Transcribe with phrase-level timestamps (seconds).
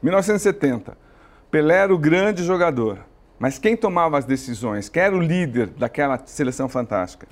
[0.00, 0.96] 1970.
[1.50, 3.00] Pelé era o grande jogador.
[3.36, 4.88] Mas quem tomava as decisões?
[4.88, 7.26] Quem era o líder daquela seleção fantástica?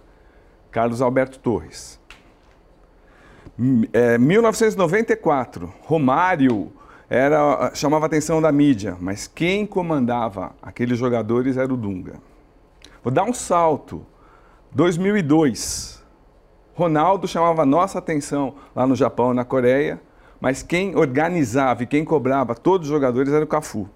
[0.73, 2.01] Carlos Alberto Torres.
[3.93, 6.73] É, 1994, Romário
[7.09, 12.15] era, chamava a atenção da mídia, mas quem comandava aqueles jogadores era o Dunga.
[13.01, 14.05] Vou dar um salto.
[14.73, 16.05] 2002,
[16.75, 20.01] Ronaldo chamava nossa atenção lá no Japão, na Coreia,
[20.41, 23.89] mas quem organizava e quem cobrava todos os jogadores era o Cafu.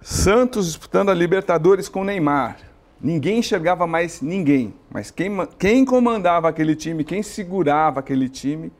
[0.00, 2.56] Santos disputando a Libertadores com Neymar.
[3.00, 8.70] Ninguém enxergava mais ninguém, mas quem, quem comandava aquele time, quem segurava aquele time,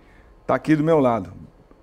[0.42, 1.32] está aqui do meu lado.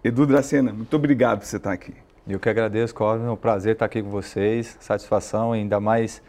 [0.04, 1.94] Edu Dracena, muito obrigado por você estar aqui.
[2.30, 3.26] Eu que agradeço, Cosme.
[3.26, 4.78] É um prazer estar aqui com vocês.
[4.81, 6.22] Satisfação, ainda mais.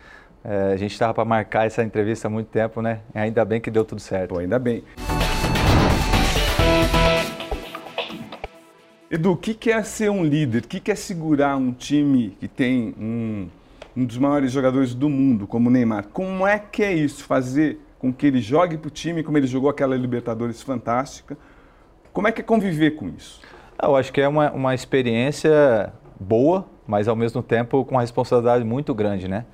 [0.45, 3.01] É, a gente estava para marcar essa entrevista há muito tempo, né?
[3.13, 4.35] Ainda bem que deu tudo certo.
[4.35, 4.85] Pô, ainda bem.
[9.11, 10.65] Edu, o que é ser um líder?
[10.65, 13.49] O que é segurar um time que tem um,
[13.97, 16.09] um dos maiores jogadores do mundo, como o Neymar?
[16.09, 17.25] Como é que é isso?
[17.25, 21.39] Fazer com que ele jogue para o time, como ele jogou aquela Libertadores fantástica.
[22.13, 23.41] Como é que é conviver com isso?
[23.79, 25.91] Ah, eu acho que é uma, uma experiência
[26.21, 29.47] boa, mas ao mesmo tempo com uma responsabilidade muito grande, né?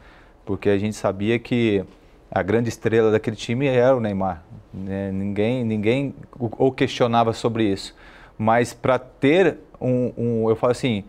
[0.45, 1.84] Porque a gente sabia que
[2.29, 4.42] a grande estrela daquele time era o Neymar.
[4.73, 5.12] Né?
[5.12, 6.12] Ninguém, ninguém
[6.59, 7.95] ou questionava sobre isso.
[8.39, 11.05] Mas para ter um, um, eu falo assim,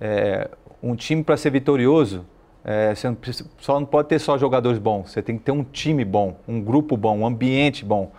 [0.00, 0.48] é,
[0.82, 2.24] um time para ser vitorioso,
[2.64, 3.16] é, você não
[3.58, 6.60] só não pode ter só jogadores bons, você tem que ter um time bom, um
[6.60, 8.12] grupo bom, um ambiente bom.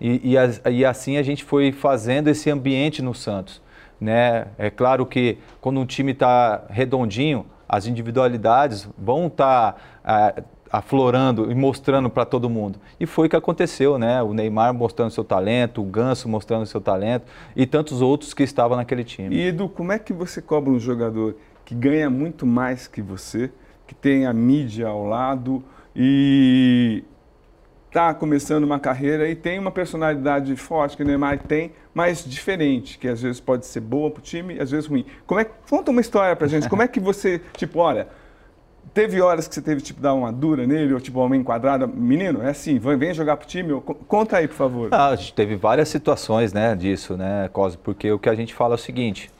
[0.00, 3.60] E, e, e assim a gente foi fazendo esse ambiente no Santos.
[4.00, 4.46] Né?
[4.56, 11.50] É claro que quando um time está redondinho, as individualidades vão estar tá, é, aflorando
[11.50, 12.78] e mostrando para todo mundo.
[12.98, 14.22] E foi o que aconteceu, né?
[14.22, 18.76] O Neymar mostrando seu talento, o Ganso mostrando seu talento e tantos outros que estavam
[18.76, 19.34] naquele time.
[19.34, 23.50] E Edu, como é que você cobra um jogador que ganha muito mais que você,
[23.86, 25.62] que tem a mídia ao lado
[25.94, 27.02] e
[27.88, 32.98] está começando uma carreira e tem uma personalidade forte que o Neymar tem, mas diferente,
[32.98, 35.04] que às vezes pode ser boa para o time, às vezes ruim.
[35.26, 36.68] Como é conta uma história para gente.
[36.68, 38.08] Como é que você tipo, olha,
[38.94, 41.86] Teve horas que você teve, tipo, dar uma dura nele, ou tipo, uma enquadrada.
[41.86, 43.80] Menino, é assim, vem jogar pro time.
[44.06, 44.88] Conta aí, por favor.
[44.92, 47.80] Ah, a gente teve várias situações, né, disso, né, Cosmo?
[47.82, 49.30] Porque o que a gente fala é o seguinte,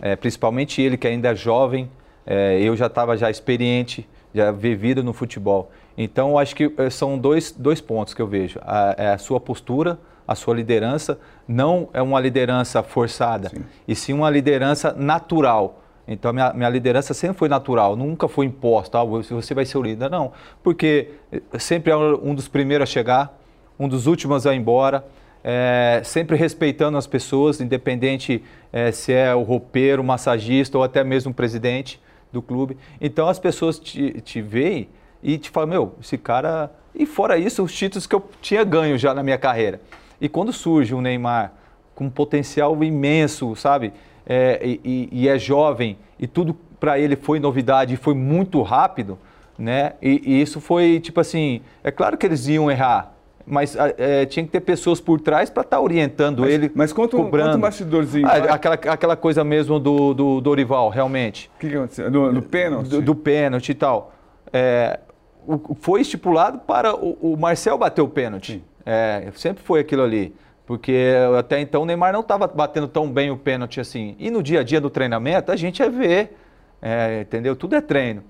[0.00, 1.90] é, principalmente ele que ainda é jovem,
[2.26, 5.70] é, eu já estava já experiente, já vivido no futebol.
[5.96, 8.60] Então, acho que é, são dois, dois pontos que eu vejo.
[8.62, 13.64] A, é a sua postura, a sua liderança, não é uma liderança forçada, sim.
[13.86, 15.77] e sim uma liderança natural
[16.08, 19.82] então, minha, minha liderança sempre foi natural, nunca foi imposta, ah, você vai ser o
[19.82, 20.32] líder, não.
[20.62, 23.38] Porque eh, sempre é um dos primeiros a chegar,
[23.78, 25.04] um dos últimos a ir embora,
[25.44, 28.42] é, sempre respeitando as pessoas, independente
[28.72, 32.00] é, se é o roupeiro, o massagista ou até mesmo o presidente
[32.32, 32.76] do clube.
[33.00, 34.88] Então, as pessoas te, te veem
[35.22, 36.70] e te falam, meu, esse cara...
[36.94, 39.80] E fora isso, os títulos que eu tinha ganho já na minha carreira.
[40.20, 41.52] E quando surge um Neymar
[41.94, 43.92] com um potencial imenso, sabe?
[44.28, 49.18] É, e, e, é jovem e tudo para ele foi novidade e foi muito rápido,
[49.58, 49.94] né?
[50.02, 53.14] E, e, isso foi tipo assim, é claro que eles iam errar,
[53.46, 56.70] mas é, tinha que ter pessoas por trás para estar tá orientando mas, ele.
[56.74, 57.56] Mas conta, cobrando.
[57.56, 58.26] um bastidorzinho.
[58.26, 61.50] Ah, aquela, aquela coisa mesmo do, do Dorival, realmente.
[61.56, 62.10] O que, que aconteceu?
[62.10, 62.88] Do, do pênalti?
[62.88, 64.12] Do, do pênalti e tal.
[64.52, 65.00] É,
[65.46, 68.62] o, foi estipulado para o, o Marcel bater o pênalti.
[68.84, 70.34] É, sempre foi aquilo ali.
[70.68, 74.14] Porque até então o Neymar não estava batendo tão bem o pênalti assim.
[74.18, 76.36] E no dia a dia do treinamento a gente é ver,
[76.82, 77.56] é, entendeu?
[77.56, 78.22] Tudo é treino.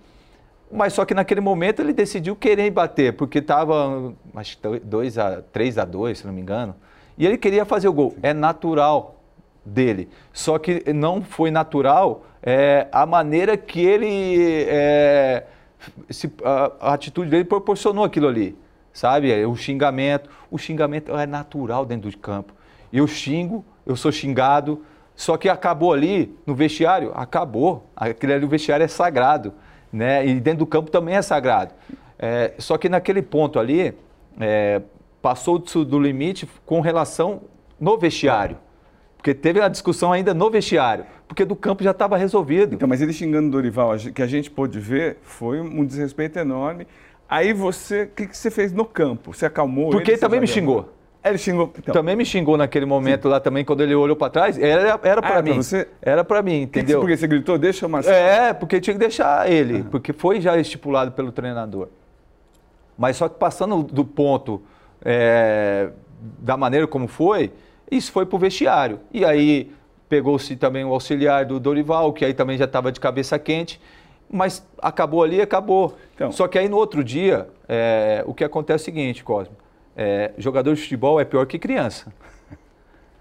[0.71, 5.43] Mas só que naquele momento ele decidiu querer bater, porque estava, acho que 2 a
[5.53, 6.77] 3 a 2, se não me engano.
[7.19, 8.15] E ele queria fazer o gol.
[8.23, 9.21] É natural
[9.65, 10.09] dele.
[10.33, 14.65] Só que não foi natural é, a maneira que ele.
[14.69, 15.43] É,
[16.09, 18.57] se, a, a atitude dele proporcionou aquilo ali
[18.99, 19.31] sabe?
[19.31, 20.29] É o xingamento.
[20.51, 22.53] O xingamento é natural dentro do campo.
[22.93, 24.83] Eu xingo, eu sou xingado,
[25.15, 27.87] só que acabou ali no vestiário, acabou.
[27.95, 29.55] Aquele ali, o vestiário é sagrado,
[29.93, 30.27] né?
[30.27, 31.75] E dentro do campo também é sagrado.
[32.19, 33.95] É, só que naquele ponto ali,
[34.41, 34.83] é,
[35.23, 37.43] passou do limite com relação
[37.79, 38.57] no vestiário.
[39.17, 42.75] Porque teve a discussão ainda no vestiário, porque do campo já estava resolvido.
[42.75, 46.87] Então, mas ele xingando o Dorival, que a gente pôde ver, foi um desrespeito enorme.
[47.29, 49.35] Aí você, o que, que, você fez no campo?
[49.35, 50.15] Você acalmou Porque ele?
[50.17, 50.95] ele também me xingou.
[51.23, 51.73] Ele xingou.
[51.79, 51.93] Então.
[51.93, 53.29] Também me xingou naquele momento Sim.
[53.29, 54.59] lá também, quando ele olhou para trás.
[54.59, 55.57] Era, era para ah, mim.
[55.57, 55.89] Você...
[56.01, 57.01] Era para mim, entendeu?
[57.01, 58.17] Que porque você gritou, deixa o Marcelo.
[58.17, 59.85] É, porque tinha que deixar ele, uhum.
[59.85, 61.89] porque foi já estipulado pelo treinador.
[62.97, 64.63] Mas só que passando do ponto
[65.05, 65.91] é,
[66.39, 67.53] da maneira como foi,
[67.91, 69.01] isso foi pro vestiário.
[69.13, 69.71] E aí
[70.09, 73.81] pegou-se também o auxiliar do Dorival, que aí também já estava de cabeça quente,
[74.31, 75.97] mas acabou ali, acabou.
[76.15, 79.55] Então, Só que aí no outro dia, é, o que acontece é o seguinte, Cosme,
[79.97, 82.13] é, jogador de futebol é pior que criança.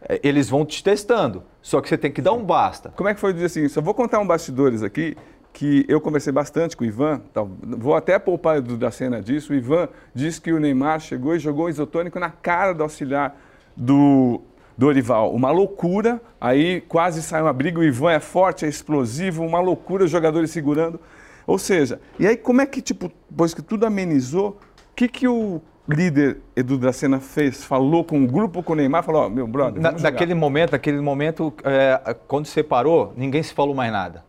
[0.02, 2.94] É, eles vão te testando, só que você tem que dar um basta.
[2.96, 3.68] Como é que foi dizer assim?
[3.68, 5.18] Só vou contar um bastidores aqui,
[5.52, 7.20] que eu conversei bastante com o Ivan,
[7.64, 9.52] vou até poupar da cena disso.
[9.52, 13.36] O Ivan disse que o Neymar chegou e jogou isotônico na cara do auxiliar
[13.76, 14.40] do
[14.78, 15.34] Dorival.
[15.34, 20.06] Uma loucura, aí quase sai uma briga, o Ivan é forte, é explosivo, uma loucura,
[20.06, 21.00] os jogadores segurando.
[21.48, 25.28] Ou seja, e aí como é que, tipo, depois que tudo amenizou, o que, que
[25.28, 27.64] o líder Edu Dracena fez?
[27.64, 30.74] Falou com o grupo, com o Neymar, falou, ó, oh, meu brother, Na, Naquele momento,
[30.74, 34.26] naquele momento, é, quando separou, ninguém se falou mais nada.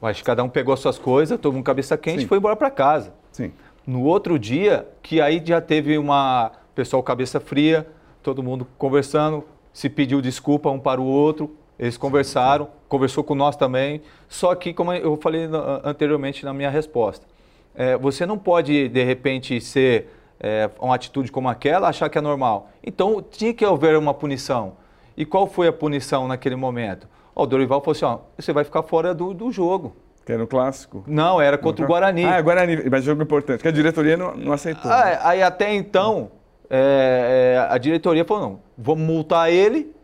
[0.00, 2.56] Acho que cada um pegou as suas coisas, todo mundo cabeça quente e foi embora
[2.56, 3.14] para casa.
[3.30, 3.52] Sim.
[3.86, 7.86] No outro dia, que aí já teve uma pessoal cabeça fria,
[8.20, 13.56] todo mundo conversando, se pediu desculpa um para o outro, eles conversaram, conversou com nós
[13.56, 14.02] também.
[14.28, 15.48] Só que, como eu falei
[15.84, 17.26] anteriormente na minha resposta,
[17.74, 20.08] é, você não pode, de repente, ser
[20.38, 22.70] é, uma atitude como aquela, achar que é normal.
[22.84, 24.74] Então, tinha que haver uma punição.
[25.16, 27.08] E qual foi a punição naquele momento?
[27.34, 29.96] o Dorival falou assim: ó, você vai ficar fora do, do jogo.
[30.24, 31.02] Que era o clássico?
[31.06, 32.24] Não, era contra o Guarani.
[32.24, 34.90] Ah, é Guarani, mas jogo importante, que a diretoria não, não aceitou.
[34.90, 35.18] Ah, né?
[35.22, 36.30] Aí até então,
[36.74, 39.94] é, é, a diretoria falou, não, vamos multar ele,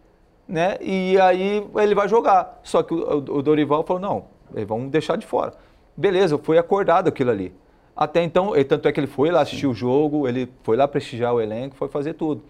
[0.46, 0.76] né?
[0.82, 2.60] E aí ele vai jogar.
[2.62, 5.54] Só que o, o Dorival falou, não, vamos deixar de fora.
[5.96, 7.54] Beleza, foi acordado aquilo ali.
[7.96, 9.68] Até então, tanto é que ele foi lá assistir Sim.
[9.68, 12.42] o jogo, ele foi lá prestigiar o elenco, foi fazer tudo.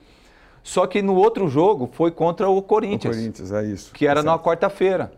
[0.65, 3.17] Só que no outro jogo foi contra o Corinthians.
[3.17, 3.93] O Corinthians, é isso.
[3.95, 5.13] Que era é na quarta-feira.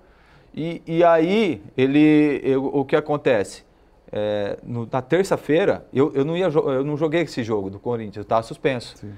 [0.55, 3.65] E, e aí, ele, eu, o que acontece?
[4.13, 8.17] É, no, na terça-feira, eu, eu, não ia, eu não joguei esse jogo do Corinthians,
[8.17, 8.97] eu estava suspenso.
[8.97, 9.13] Sim.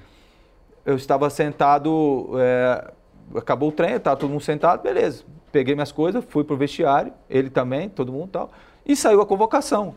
[0.84, 2.92] Eu estava sentado, é,
[3.36, 5.24] acabou o treino, estava todo mundo sentado, beleza.
[5.50, 8.50] Peguei minhas coisas, fui pro vestiário, ele também, todo mundo tal,
[8.84, 9.94] e saiu a convocação.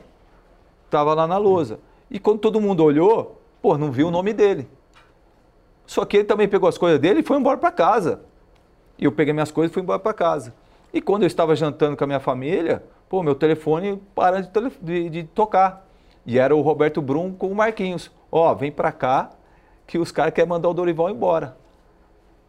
[0.86, 1.80] Estava lá na lousa.
[2.10, 4.68] E quando todo mundo olhou, pô, não viu o nome dele.
[5.86, 8.22] Só que ele também pegou as coisas dele e foi embora para casa.
[8.98, 10.54] E eu peguei minhas coisas e fui embora para casa.
[10.96, 14.50] E quando eu estava jantando com a minha família, pô, meu telefone para de,
[14.82, 15.86] de, de tocar.
[16.26, 18.10] E era o Roberto Brum com o Marquinhos.
[18.32, 19.30] Ó, oh, vem para cá
[19.86, 21.58] que os caras querem mandar o Dorival embora.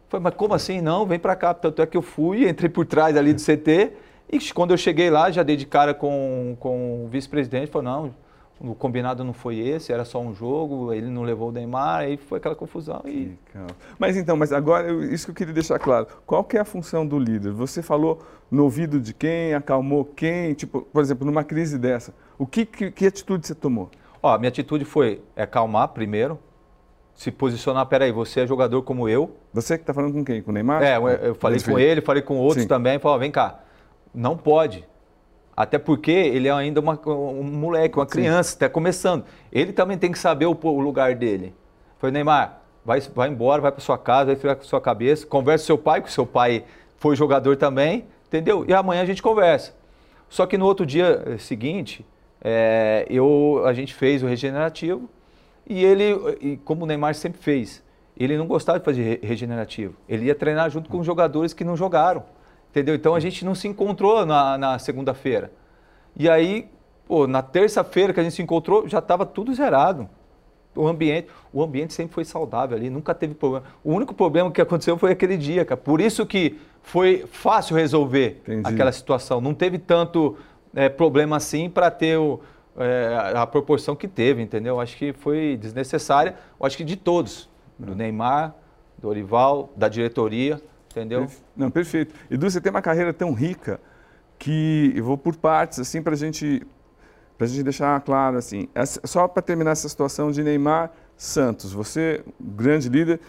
[0.07, 0.79] Falei, mas como assim?
[0.79, 1.53] Não, vem para cá.
[1.53, 3.91] Tanto é que eu fui, entrei por trás ali do CT
[4.31, 8.15] e quando eu cheguei lá, já dei de cara com, com o vice-presidente, falou, não,
[8.59, 12.17] o combinado não foi esse, era só um jogo, ele não levou o Neymar, aí
[12.17, 13.01] foi aquela confusão.
[13.05, 13.31] E...
[13.99, 17.05] Mas então, mas agora, isso que eu queria deixar claro, qual que é a função
[17.05, 17.51] do líder?
[17.51, 18.19] Você falou
[18.49, 22.91] no ouvido de quem, acalmou quem, tipo, por exemplo, numa crise dessa, o que, que,
[22.91, 23.91] que atitude você tomou?
[24.21, 26.39] Ó, minha atitude foi acalmar primeiro,
[27.13, 29.35] se posicionar, peraí, você é jogador como eu.
[29.51, 30.41] Você que está falando com quem?
[30.41, 30.83] Com o Neymar?
[30.83, 32.67] É, eu, eu falei com ele, falei com outros Sim.
[32.67, 33.59] também, falou, vem cá,
[34.13, 34.87] não pode,
[35.57, 39.25] até porque ele é ainda uma, um moleque, uma criança, está começando.
[39.51, 41.55] Ele também tem que saber o, o lugar dele.
[41.97, 45.63] Foi Neymar, vai, vai embora, vai para sua casa, vai ficar com sua cabeça, conversa
[45.63, 46.63] com seu pai, que seu pai
[46.97, 48.65] foi jogador também, entendeu?
[48.67, 49.73] E amanhã a gente conversa.
[50.29, 52.05] Só que no outro dia eh, seguinte,
[52.39, 55.09] é, eu, a gente fez o regenerativo
[55.67, 57.83] e ele, e como o Neymar sempre fez,
[58.15, 59.95] ele não gostava de fazer regenerativo.
[60.07, 62.23] Ele ia treinar junto com os jogadores que não jogaram.
[62.69, 62.95] Entendeu?
[62.95, 65.51] Então a gente não se encontrou na, na segunda-feira.
[66.15, 66.67] E aí,
[67.07, 70.09] pô, na terça-feira que a gente se encontrou, já estava tudo zerado.
[70.75, 73.65] O ambiente, o ambiente sempre foi saudável ali, nunca teve problema.
[73.83, 75.79] O único problema que aconteceu foi aquele dia, cara.
[75.79, 78.69] Por isso que foi fácil resolver Entendi.
[78.69, 79.41] aquela situação.
[79.41, 80.37] Não teve tanto
[80.75, 82.39] é, problema assim para ter o,
[82.77, 84.79] é, a proporção que teve, entendeu?
[84.79, 86.35] Acho que foi desnecessária.
[86.61, 88.53] Acho que de todos, do Neymar,
[88.97, 90.61] do Orival, da diretoria.
[90.97, 91.27] Entendeu?
[91.55, 92.13] Não, perfeito.
[92.29, 93.79] Edu, você tem uma carreira tão rica
[94.39, 96.65] que eu vou por partes, assim, para gente,
[97.39, 98.67] a gente deixar claro, assim.
[99.03, 103.19] Só para terminar essa situação de Neymar Santos, você, grande líder,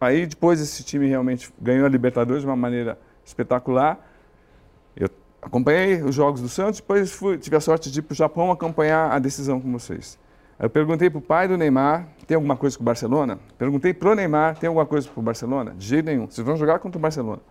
[0.00, 3.98] aí depois esse time realmente ganhou a Libertadores de uma maneira espetacular.
[4.96, 5.08] Eu
[5.42, 8.50] acompanhei os jogos do Santos, depois fui, tive a sorte de ir para o Japão
[8.50, 10.18] acompanhar a decisão com vocês.
[10.58, 13.38] Eu perguntei para o pai do Neymar, tem alguma coisa com o Barcelona?
[13.58, 15.74] Perguntei para o Neymar, tem alguma coisa com o Barcelona?
[15.76, 17.42] De jeito nenhum, vocês vão jogar contra o Barcelona.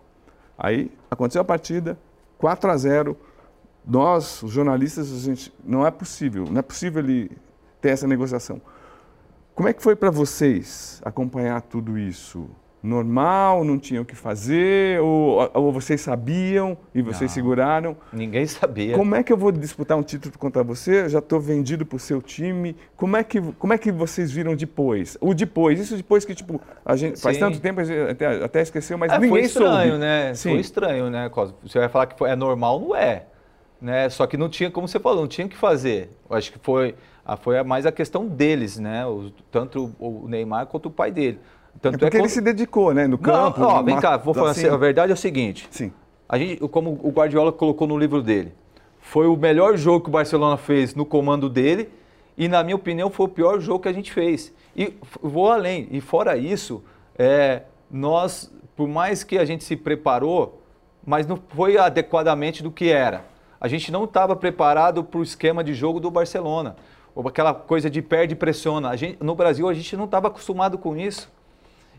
[0.58, 1.96] Aí aconteceu a partida,
[2.38, 3.16] 4 a 0
[3.86, 7.30] Nós, os jornalistas, a gente, não é possível, não é possível ele
[7.80, 8.60] ter essa negociação.
[9.54, 12.50] Como é que foi para vocês acompanhar tudo isso?
[12.86, 17.34] Normal, não tinham o que fazer, ou, ou vocês sabiam e vocês Não.
[17.34, 17.96] seguraram?
[18.12, 18.94] Ninguém sabia.
[18.94, 21.02] Como é que eu vou disputar um título contra você?
[21.02, 22.76] Eu já estou vendido para o seu time.
[22.96, 25.18] Como é, que, como é que vocês viram depois?
[25.20, 28.62] O depois, isso depois que, tipo, a gente faz tanto tempo, a gente até, até
[28.62, 29.98] esqueceu, mas É, ninguém foi estranho, soube.
[29.98, 30.34] né?
[30.34, 30.50] Sim.
[30.50, 31.56] Foi estranho, né, Cosmo?
[31.66, 33.24] Você vai falar que é normal, não é.
[33.80, 34.08] Né?
[34.08, 36.10] Só que não tinha, como você falou, não tinha o que fazer.
[36.30, 36.94] Eu acho que foi,
[37.40, 39.04] foi mais a questão deles, né?
[39.06, 41.38] Os- tanto o o Neymar quanto o pai dele.
[41.76, 43.06] É Tanto porque ele quando- se dedicou, né?
[43.06, 43.60] No campo.
[43.60, 44.62] Não, ó, vem cá, vou falar assim.
[44.66, 45.68] assim, a verdade é o seguinte.
[45.70, 45.92] Sim.
[46.28, 48.52] A gente, como o Guardiola colocou no livro dele,
[48.98, 51.88] foi o melhor jogo que o Barcelona fez no comando dele
[52.36, 54.52] e, na minha opinião, foi o pior jogo que a gente fez.
[54.76, 55.86] E vou além.
[55.90, 56.82] E fora isso,
[57.16, 60.60] é, nós, por mais que a gente se preparou,
[61.04, 63.24] mas não foi adequadamente do que era.
[63.60, 66.74] A gente não estava preparado para o esquema de jogo do Barcelona.
[67.14, 68.94] Ou aquela coisa de perde e pressiona.
[68.96, 71.30] Gente, no Brasil, a gente não estava acostumado com isso.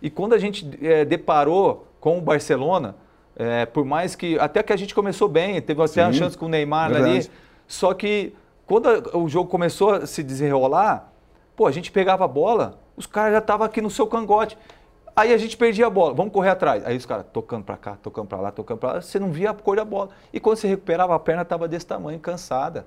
[0.01, 2.95] E quando a gente eh, deparou com o Barcelona,
[3.35, 4.37] eh, por mais que.
[4.39, 7.13] Até que a gente começou bem, teve até uma chance com o Neymar verdade.
[7.17, 7.29] ali.
[7.67, 8.33] Só que
[8.65, 11.11] quando a- o jogo começou a se desenrolar,
[11.55, 14.57] pô, a gente pegava a bola, os caras já estavam aqui no seu cangote.
[15.15, 16.85] Aí a gente perdia a bola, vamos correr atrás.
[16.85, 19.49] Aí os caras tocando pra cá, tocando pra lá, tocando pra lá, você não via
[19.49, 20.09] a cor da bola.
[20.31, 22.85] E quando você recuperava, a perna estava desse tamanho, cansada.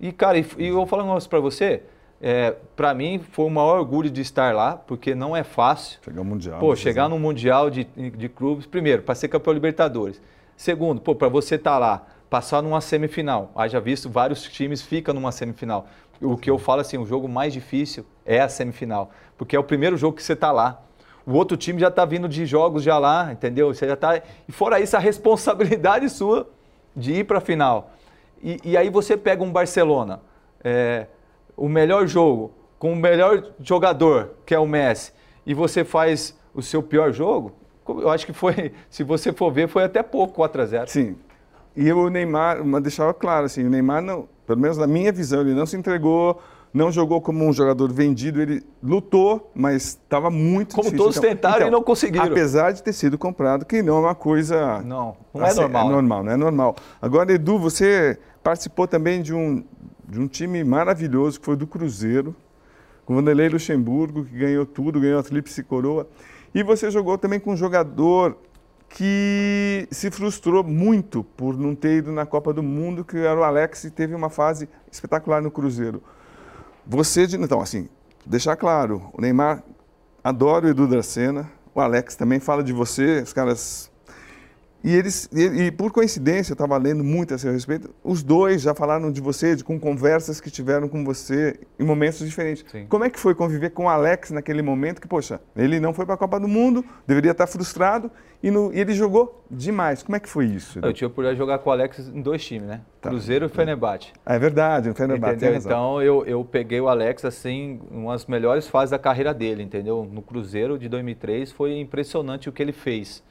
[0.00, 1.82] E, cara, e, e eu vou falar um negócio pra você,
[2.20, 5.98] é, para mim foi o maior orgulho de estar lá, porque não é fácil.
[6.02, 6.58] Chegar ao Mundial.
[6.58, 10.20] Pô, né, chegar no Mundial de, de clubes, primeiro, para ser campeão Libertadores.
[10.56, 13.50] Segundo, pô, para você estar lá, passar numa semifinal.
[13.54, 15.86] Haja visto, vários times ficam numa semifinal.
[16.20, 19.64] O que eu falo assim, o jogo mais difícil é a semifinal, porque é o
[19.64, 20.82] primeiro jogo que você está lá.
[21.26, 23.74] O outro time já está vindo de jogos já lá, entendeu?
[23.74, 26.48] Você já tá e fora isso a responsabilidade sua
[26.94, 27.90] de ir para a final.
[28.42, 30.20] E, e aí você pega um Barcelona,
[30.64, 31.06] é,
[31.56, 35.12] o melhor jogo com o melhor jogador que é o Messi
[35.46, 37.52] e você faz o seu pior jogo,
[37.88, 40.90] eu acho que foi, se você for ver, foi até pouco 4 a 0.
[40.90, 41.16] Sim.
[41.76, 45.42] E o Neymar, mas deixava claro assim, o Neymar não, pelo menos na minha visão,
[45.42, 46.40] ele não se entregou,
[46.72, 51.04] não jogou como um jogador vendido, ele lutou, mas estava muito Como difícil.
[51.04, 52.26] todos tentaram e não conseguiram.
[52.26, 55.82] Apesar de ter sido comprado, que não é uma coisa Não, não é Assim, normal.
[55.82, 55.92] É né?
[55.92, 56.76] normal, não é normal.
[57.00, 59.64] Agora, Edu, você participou também de um,
[60.08, 62.34] de um time maravilhoso, que foi do Cruzeiro,
[63.04, 66.08] com Vanderlei Luxemburgo, que ganhou tudo, ganhou a Tríplice Coroa.
[66.54, 68.36] E você jogou também com um jogador
[68.88, 73.42] que se frustrou muito por não ter ido na Copa do Mundo, que era o
[73.42, 76.02] Alex, e teve uma fase espetacular no Cruzeiro.
[76.86, 77.88] Você, então, assim,
[78.24, 79.62] deixar claro, o Neymar
[80.22, 83.90] adora o Edu Dracena, o Alex também fala de você, os caras
[84.86, 88.62] e eles, e, e por coincidência, eu estava lendo muito a seu respeito, os dois
[88.62, 92.64] já falaram de você, de, com conversas que tiveram com você em momentos diferentes.
[92.70, 92.86] Sim.
[92.88, 96.06] Como é que foi conviver com o Alex naquele momento que, poxa, ele não foi
[96.06, 98.08] para a Copa do Mundo, deveria estar frustrado,
[98.40, 100.04] e, no- e ele jogou demais.
[100.04, 100.78] Como é que foi isso?
[100.80, 102.82] Eu tive a oportunidade de jogar com o Alex em dois times, né?
[103.00, 103.08] Tá.
[103.08, 104.12] Cruzeiro e Fenerbahçe.
[104.24, 105.58] Ah, é verdade, o Fenerbahçe Entendeu?
[105.58, 110.08] Então eu, eu peguei o Alex assim, umas melhores fases da carreira dele, entendeu?
[110.12, 113.22] No Cruzeiro de 2003 foi impressionante o que ele fez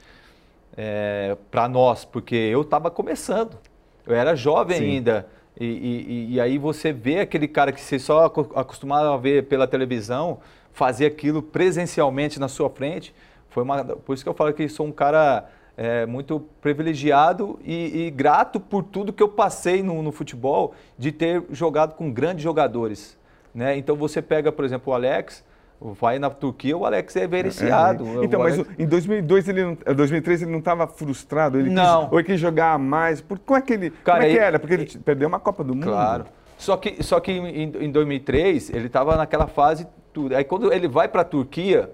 [0.77, 3.58] é, para nós, porque eu estava começando,
[4.05, 4.84] eu era jovem Sim.
[4.86, 5.27] ainda.
[5.60, 9.65] E, e- e aí você vê aquele cara que você só acostumado a ver pela
[9.67, 10.39] televisão,
[10.74, 13.15] fazer aquilo presencialmente na sua frente,
[13.50, 18.05] foi uma, por isso que eu falo que sou um cara é, muito privilegiado e,
[18.08, 22.44] e grato por tudo que eu passei no, no futebol, de ter jogado com grandes
[22.44, 23.17] jogadores.
[23.53, 23.77] Né?
[23.77, 25.41] Então você pega, por exemplo, o Alex,
[25.82, 28.03] vai na Turquia, o Alex é beneficiado.
[28.22, 30.88] É, então, O mas Alex- o- em 2002, ele não, eh, 2003 ele não estava
[30.88, 31.60] frustrado?
[31.60, 32.03] Ele Não.
[32.03, 33.22] Quis, ou ele quis jogar mais?
[33.22, 34.60] Por, como é que ele Cara, como é que ele- era?
[34.60, 35.86] Porque ele te- perdeu uma Copa do Mundo.
[35.86, 36.25] Claro.
[36.58, 40.36] Só que, só que em, em 2003 ele estava naquela fase tudo.
[40.36, 41.89] Aí quando ele vai para a Turquia,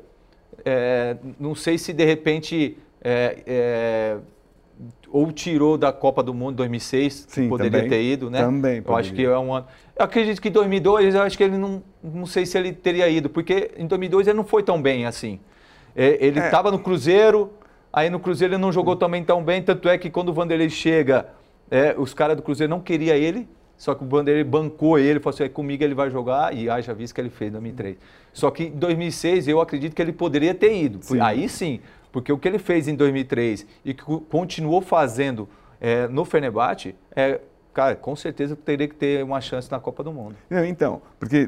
[0.64, 4.18] é, não sei se de repente é, é,
[5.10, 7.90] ou tirou da Copa do Mundo 2006, que Sim, poderia também.
[7.90, 8.40] ter ido, né?
[8.42, 9.36] Também Eu acho que poderia.
[9.36, 9.66] é um ano.
[9.98, 13.08] Eu acredito que em 2002, eu acho que ele não, não sei se ele teria
[13.10, 15.40] ido, porque em 2002 ele não foi tão bem assim.
[15.96, 16.46] É, Ele É.
[16.46, 17.52] estava no Cruzeiro,
[17.92, 20.70] aí no Cruzeiro ele não jogou também tão bem, tanto é que quando o Vanderlei
[20.70, 21.28] chega,
[21.70, 23.48] é, os caras do Cruzeiro não queriam ele,
[23.78, 26.94] só que o Vanderlei bancou ele, falou assim, "É, comigo ele vai jogar, e haja
[26.94, 27.98] visto que ele fez em 2003.
[28.32, 31.20] Só que em 2006 eu acredito que ele poderia ter ido, Sim.
[31.20, 31.82] aí sim,
[32.12, 35.48] porque o que ele fez em 2003 e que co- continuou fazendo
[35.80, 37.40] é, no Fenerbahçe, é,
[37.74, 40.36] cara, com certeza teria que ter uma chance na Copa do Mundo.
[40.50, 41.46] Não, então, porque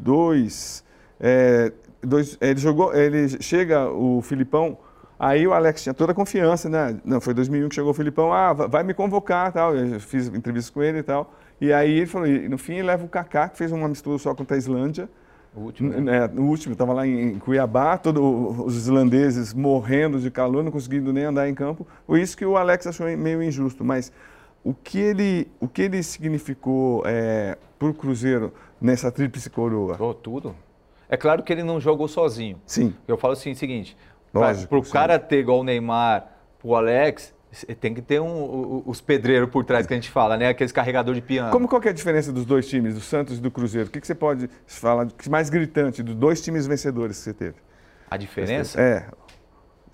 [0.00, 0.84] 2002,
[1.20, 1.72] é,
[2.02, 4.78] dois- ele jogou, ele chega o Filipão,
[5.18, 6.98] aí o Alex tinha toda a confiança, né?
[7.04, 9.74] Não, foi 2001 que chegou o Filipão, ah, va- vai me convocar, tal.
[9.76, 11.32] Eu fiz entrevista com ele e tal.
[11.60, 14.18] E aí ele falou, e no fim ele leva o Kaká, que fez um amistoso
[14.22, 15.08] só contra a Islândia,
[15.56, 16.26] O último, né?
[16.36, 18.22] o último, estava lá em Cuiabá, todos
[18.66, 21.86] os islandeses morrendo de calor, não conseguindo nem andar em campo.
[22.06, 23.82] Foi isso que o Alex achou meio injusto.
[23.82, 24.12] Mas
[24.62, 29.96] o que ele, o que ele significou é, para o Cruzeiro nessa tríplice coroa?
[29.98, 30.54] Oh, tudo.
[31.08, 32.60] É claro que ele não jogou sozinho.
[32.66, 32.94] Sim.
[33.08, 33.96] Eu falo assim, o seguinte,
[34.32, 36.32] para o cara ter igual o Neymar,
[36.62, 37.32] o Alex,
[37.80, 40.48] tem que ter um, os pedreiros por trás que a gente fala, né?
[40.48, 41.50] Aqueles carregador de piano.
[41.50, 43.88] Como qual é a diferença dos dois times, do Santos e do Cruzeiro?
[43.88, 47.34] O que, que você pode falar que mais gritante dos dois times vencedores que você
[47.34, 47.56] teve?
[48.10, 48.80] A diferença?
[48.80, 49.06] É.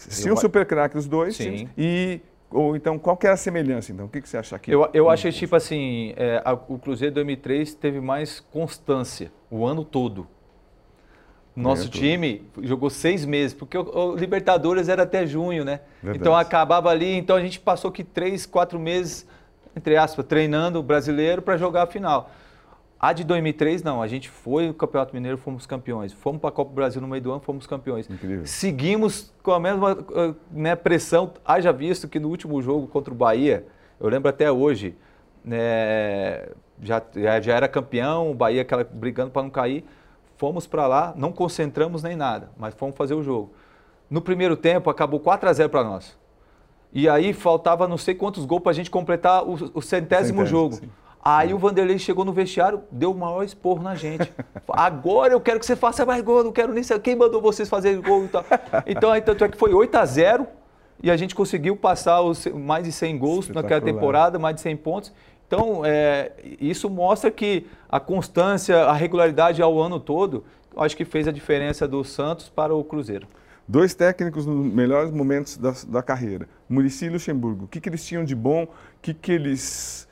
[0.09, 1.44] Tinha um super craque os dois Sim.
[1.44, 3.92] Times, e ou então qual que é a semelhança?
[3.92, 4.71] Então, o que, que você acha aqui?
[4.71, 9.85] Eu, eu achei tipo assim, é, a, o Cruzeiro 2003 teve mais constância o ano
[9.85, 10.26] todo.
[11.54, 15.80] Nosso time jogou seis meses, porque o, o, Libertadores era até junho, né?
[16.02, 16.18] Verdade.
[16.18, 19.26] Então acabava ali, então a gente passou aqui três, quatro meses,
[19.76, 22.30] entre aspas, treinando o brasileiro para jogar a final.
[22.99, 26.12] A de 2003, não, a gente foi no Campeonato Mineiro, fomos campeões.
[26.12, 28.09] Fomos para a Copa do Brasil no meio do ano, fomos campeões.
[28.09, 28.47] Incrível.
[28.47, 29.99] Seguimos com a mesma
[30.50, 33.66] né, pressão, haja visto que no último jogo contra o Bahia,
[34.00, 34.94] eu lembro até hoje,
[35.44, 36.49] né,
[36.80, 37.02] já,
[37.40, 39.85] já era campeão, o Bahia aquela, brigando para não cair
[40.42, 43.52] Fomos para lá, não concentramos nem nada, mas fomos fazer o jogo.
[44.11, 46.18] No primeiro tempo, acabou 4 a 0 para nós.
[46.92, 50.75] E aí faltava não sei quantos gols para a gente completar o, o centésimo jogo.
[50.75, 50.90] Sim.
[51.25, 54.32] Aí o Vanderlei chegou no vestiário, deu o maior esporro na gente.
[54.68, 57.68] Agora eu quero que você faça mais gol, não quero nem saber quem mandou vocês
[57.68, 58.44] fazerem gol e tal.
[58.84, 60.44] Então, aí, tanto é que foi 8 a 0
[61.00, 64.76] e a gente conseguiu passar os, mais de 100 gols naquela temporada, mais de 100
[64.78, 65.12] pontos.
[65.52, 70.44] Então, é, isso mostra que a constância, a regularidade ao ano todo,
[70.75, 73.26] acho que fez a diferença do Santos para o Cruzeiro.
[73.68, 77.66] Dois técnicos nos melhores momentos da, da carreira, Murici e Luxemburgo.
[77.66, 78.62] O que, que eles tinham de bom?
[78.62, 78.68] O
[79.02, 80.09] que, que eles.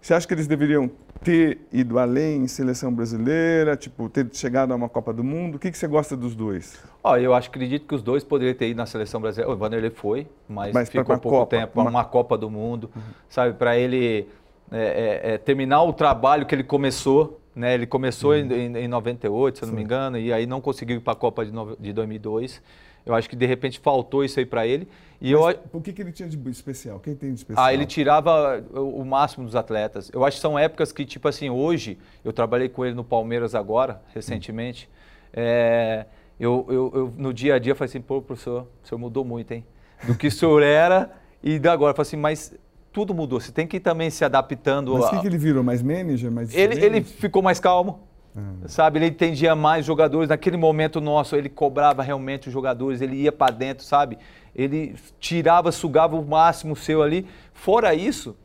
[0.00, 0.90] Você acha que eles deveriam
[1.22, 5.54] ter ido além em seleção brasileira, tipo, ter chegado a uma Copa do Mundo?
[5.54, 6.76] O que, que você gosta dos dois?
[7.04, 9.52] Oh, eu acho, acredito que os dois poderiam ter ido na seleção brasileira.
[9.52, 11.88] O Vanderlei foi, mas, mas ficou pouco Copa, tempo uma...
[11.88, 13.02] uma Copa do Mundo, uhum.
[13.28, 13.54] sabe?
[13.54, 14.26] Para ele
[14.72, 17.40] é, é, é, terminar o trabalho que ele começou.
[17.54, 17.74] Né?
[17.74, 18.50] Ele começou uhum.
[18.50, 21.16] em, em 98, se eu não me engano, e aí não conseguiu ir para a
[21.16, 22.62] Copa de, no, de 2002.
[23.04, 24.88] Eu acho que de repente faltou isso aí para ele.
[25.20, 25.60] E Mas eu...
[25.72, 26.98] O que, que ele tinha de especial?
[27.00, 27.64] Quem tem de especial?
[27.64, 30.10] Ah, ele tirava o máximo dos atletas.
[30.12, 33.54] Eu acho que são épocas que, tipo assim, hoje, eu trabalhei com ele no Palmeiras
[33.54, 34.88] agora, recentemente.
[35.32, 36.06] É,
[36.38, 39.52] eu, eu, eu, no dia a dia, falei assim, pô, professor, o senhor mudou muito,
[39.52, 39.64] hein?
[40.04, 41.10] Do que o senhor era
[41.42, 41.90] e da agora.
[41.90, 42.54] Eu falei assim, mas
[42.92, 43.40] tudo mudou.
[43.40, 44.92] Você tem que ir também se adaptando.
[44.92, 45.10] Mas o a...
[45.10, 45.64] que, que, ele virou?
[45.64, 46.30] Mais manager?
[46.30, 48.00] Mais ele, ele ficou mais calmo.
[48.36, 48.66] Ah.
[48.66, 50.28] Sabe, ele entendia mais jogadores.
[50.28, 54.18] Naquele momento nosso, ele cobrava realmente os jogadores, ele ia para dentro, sabe?
[54.54, 57.26] Ele tirava, sugava o máximo seu ali.
[57.52, 58.36] Fora isso,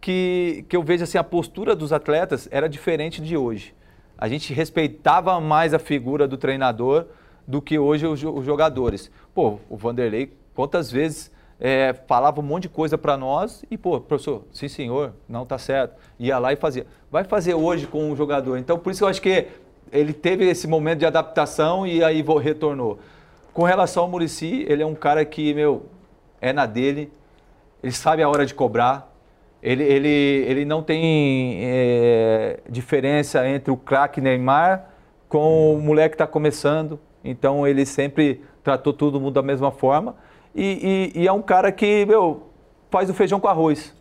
[0.00, 3.74] que, que eu vejo assim, a postura dos atletas era diferente de hoje.
[4.18, 7.06] A gente respeitava mais a figura do treinador
[7.46, 9.10] do que hoje os, os jogadores.
[9.34, 11.30] Pô, o Vanderlei, quantas vezes
[11.64, 15.56] é, falava um monte de coisa para nós e, pô, professor, sim senhor, não tá
[15.58, 15.94] certo.
[16.18, 16.84] Ia lá e fazia.
[17.08, 18.58] Vai fazer hoje com o jogador.
[18.58, 19.46] Então, por isso eu acho que
[19.92, 22.98] ele teve esse momento de adaptação e aí retornou.
[23.54, 25.86] Com relação ao Murici, ele é um cara que, meu,
[26.40, 27.12] é na dele,
[27.80, 29.14] ele sabe a hora de cobrar,
[29.62, 34.88] ele, ele, ele não tem é, diferença entre o craque Neymar
[35.28, 36.98] com o moleque que está começando.
[37.22, 40.16] Então ele sempre tratou todo mundo da mesma forma.
[40.54, 42.48] E, e, e, é um cara que, meu,
[42.90, 43.94] faz o feijão com arroz.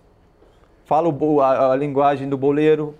[0.85, 2.95] Fala o, a, a, linguagem do boleiro,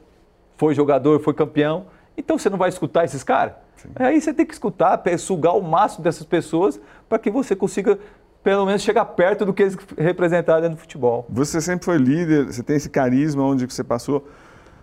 [0.56, 1.86] foi jogador, foi campeão.
[2.18, 3.54] Então você não vai escutar esses caras?
[3.96, 8.00] Aí você tem que escutar, sugar o máximo dessas pessoas para que você consiga
[8.44, 11.26] pelo menos chegar perto do que eles representaram dentro do futebol.
[11.30, 14.28] Você sempre foi líder, você tem esse carisma onde você passou.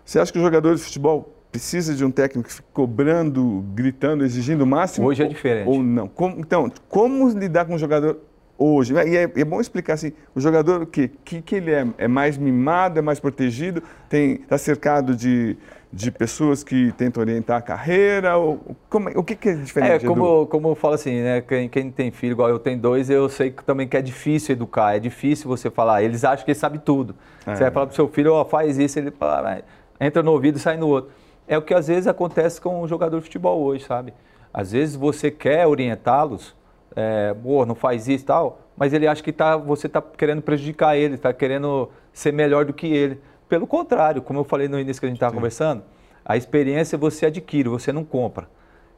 [0.05, 4.25] Você acha que o jogador de futebol precisa de um técnico que fique cobrando, gritando,
[4.25, 5.07] exigindo o máximo?
[5.07, 5.69] Hoje é diferente.
[5.69, 6.09] Ou não?
[6.09, 8.19] Como, então, como lidar com um jogador
[8.59, 8.93] hoje.
[8.93, 11.87] E é, é, bom explicar assim, o jogador o que, que, que ele é?
[11.97, 15.57] É mais mimado, é mais protegido, está cercado de,
[15.93, 18.37] de pessoas que tentam orientar a carreira?
[18.37, 20.05] Ou, como, o que, que é diferente?
[20.05, 21.41] É, como, como eu falo assim, né?
[21.41, 24.55] Quem, quem, tem filho, igual eu tenho dois, eu sei que também que é difícil
[24.55, 26.03] educar, é difícil você falar.
[26.03, 27.15] Eles acham que ele sabe tudo.
[27.47, 27.55] É.
[27.55, 29.63] Você vai falar para o seu filho, ó, oh, faz isso, ele fala,
[30.01, 31.11] entra no ouvido e sai no outro.
[31.47, 34.13] É o que às vezes acontece com o jogador de futebol hoje, sabe?
[34.53, 36.55] Às vezes você quer orientá-los,
[36.99, 40.97] é, não faz isso e tal, mas ele acha que tá, você está querendo prejudicar
[40.97, 43.21] ele, está querendo ser melhor do que ele.
[43.49, 45.85] Pelo contrário, como eu falei no início que a gente estava conversando,
[46.25, 48.49] a experiência você adquire, você não compra.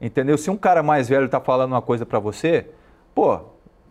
[0.01, 0.39] Entendeu?
[0.39, 2.71] Se um cara mais velho está falando uma coisa para você,
[3.15, 3.39] pô,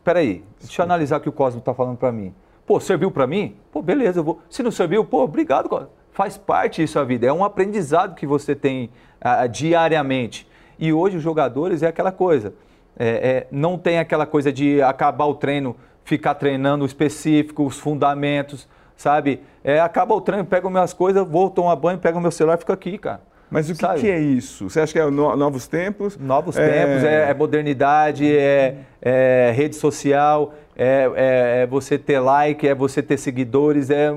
[0.03, 2.33] peraí, deixa eu analisar o que o Cosmo está falando para mim.
[2.65, 3.57] Pô, serviu para mim?
[3.71, 4.41] Pô, beleza, eu vou.
[4.49, 5.89] Se não serviu, pô, obrigado, Cosmo.
[6.11, 8.89] Faz parte disso a vida, é um aprendizado que você tem
[9.21, 10.47] uh, diariamente.
[10.79, 12.55] E hoje os jogadores é aquela coisa,
[12.99, 18.67] é, é, não tem aquela coisa de acabar o treino, ficar treinando específico, os fundamentos,
[18.97, 19.41] sabe?
[19.63, 22.73] É, acaba o treino, pego minhas coisas, vou tomar banho, pego meu celular e fico
[22.73, 23.21] aqui, cara.
[23.49, 24.69] Mas o que, que, é isso?
[24.69, 26.15] Você acha que é no, novos tempos?
[26.17, 26.69] Novos é...
[26.69, 32.75] tempos, é, é modernidade, é, é, rede social, é, é, é, você ter like, é
[32.75, 34.11] você ter seguidores, é,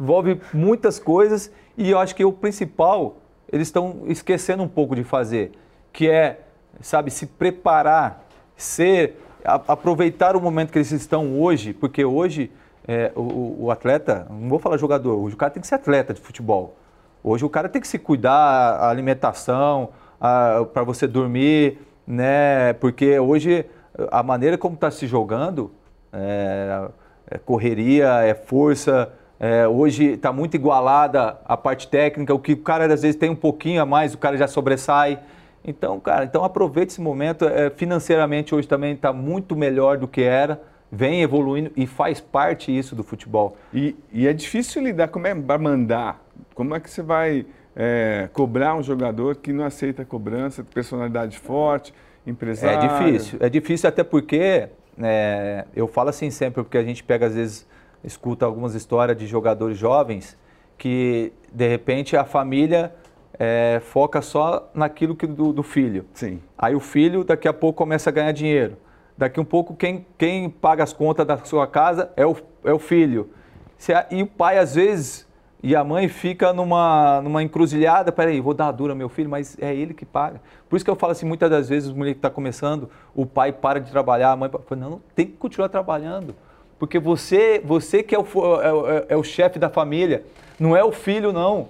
[0.00, 3.18] envolve muitas coisas e eu acho que o principal
[3.52, 5.52] eles estão esquecendo um pouco de fazer,
[5.92, 6.40] que é,
[6.82, 8.24] sabe, se preparar,
[8.56, 12.50] ser, a, aproveitar o momento que eles estão hoje, porque hoje
[13.14, 16.20] o, o atleta, não vou falar jogador, hoje o cara tem que ser atleta de
[16.20, 16.74] futebol.
[17.22, 22.72] Hoje o cara tem que se cuidar, a alimentação, para você dormir, né?
[22.74, 23.64] Porque hoje
[24.10, 25.70] a maneira como está se jogando
[26.12, 26.88] é,
[27.30, 29.12] é, correria, é força.
[29.38, 33.28] É, hoje está muito igualada a parte técnica, o que o cara às vezes tem
[33.28, 35.18] um pouquinho a mais, o cara já sobressai.
[35.64, 37.44] Então, cara, então aproveite esse momento.
[37.46, 40.60] É, financeiramente hoje também está muito melhor do que era
[40.92, 43.56] vem evoluindo e faz parte isso do futebol.
[43.72, 46.22] E, e é difícil lidar, como é para mandar?
[46.54, 51.94] Como é que você vai é, cobrar um jogador que não aceita cobrança, personalidade forte,
[52.26, 52.84] empresário?
[52.84, 54.68] É difícil, é difícil até porque,
[55.02, 57.66] é, eu falo assim sempre, porque a gente pega às vezes,
[58.04, 60.36] escuta algumas histórias de jogadores jovens
[60.76, 62.92] que de repente a família
[63.38, 66.04] é, foca só naquilo que do, do filho.
[66.14, 66.40] Sim.
[66.56, 68.76] Aí o filho daqui a pouco começa a ganhar dinheiro.
[69.16, 72.78] Daqui um pouco, quem, quem paga as contas da sua casa é o, é o
[72.78, 73.30] filho.
[74.10, 75.26] E o pai, às vezes,
[75.62, 79.74] e a mãe fica numa, numa encruzilhada, peraí, vou dar dura meu filho, mas é
[79.74, 80.40] ele que paga.
[80.68, 83.52] Por isso que eu falo assim, muitas das vezes, o moleque está começando, o pai
[83.52, 86.34] para de trabalhar, a mãe fala, não, não, tem que continuar trabalhando.
[86.78, 90.24] Porque você, você que é o, é, é, é o chefe da família,
[90.58, 91.68] não é o filho, não.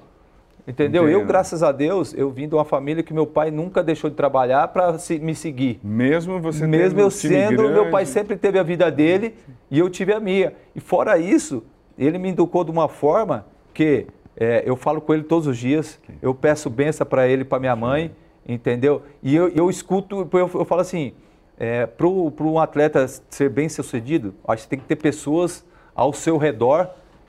[0.66, 1.05] Entendeu?
[1.05, 1.20] Entendo.
[1.20, 4.14] Eu, graças a Deus, eu vim de uma família que meu pai nunca deixou de
[4.14, 5.81] trabalhar para se, me seguir.
[5.83, 7.72] Mesmo você Mesmo eu sendo, grande.
[7.72, 9.35] meu pai sempre teve a vida dele
[9.70, 10.53] e eu tive a minha.
[10.75, 11.64] E fora isso,
[11.98, 13.44] ele me educou de uma forma
[13.75, 17.59] que é, eu falo com ele todos os dias, eu peço benção para ele, para
[17.59, 18.12] minha mãe,
[18.48, 19.03] entendeu?
[19.22, 21.12] E eu, eu escuto, eu, eu falo assim,
[21.59, 26.38] é, para um atleta ser bem sucedido, acho que tem que ter pessoas ao seu
[26.38, 26.88] redor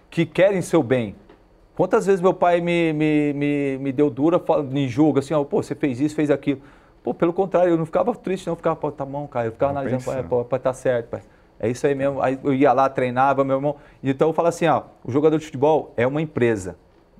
[0.09, 1.15] que querem seu bem
[1.75, 4.41] Quantas vezes meu pai me, me, me, me deu dura
[4.73, 6.61] em jogo, assim, ó, pô, você fez isso, fez aquilo.
[7.03, 9.51] Pô, pelo contrário, eu não ficava triste, não, eu ficava, pô, tá bom, cara, eu
[9.51, 11.21] ficava Vou analisando, pô, pô, tá certo, pai.
[11.59, 12.21] É isso aí mesmo.
[12.21, 13.77] Aí eu ia lá, treinava, meu irmão.
[14.03, 16.75] Então eu falo assim, ó, o jogador de futebol é uma empresa.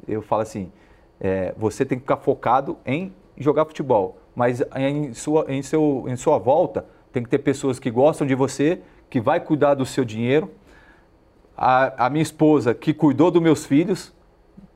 [0.08, 0.72] Eu falo assim,
[1.20, 6.16] é, você tem que ficar focado em jogar futebol, mas em sua, em, seu, em
[6.16, 10.04] sua volta tem que ter pessoas que gostam de você, que vai cuidar do seu
[10.04, 10.52] dinheiro.
[11.56, 14.14] A, a minha esposa que cuidou dos meus filhos,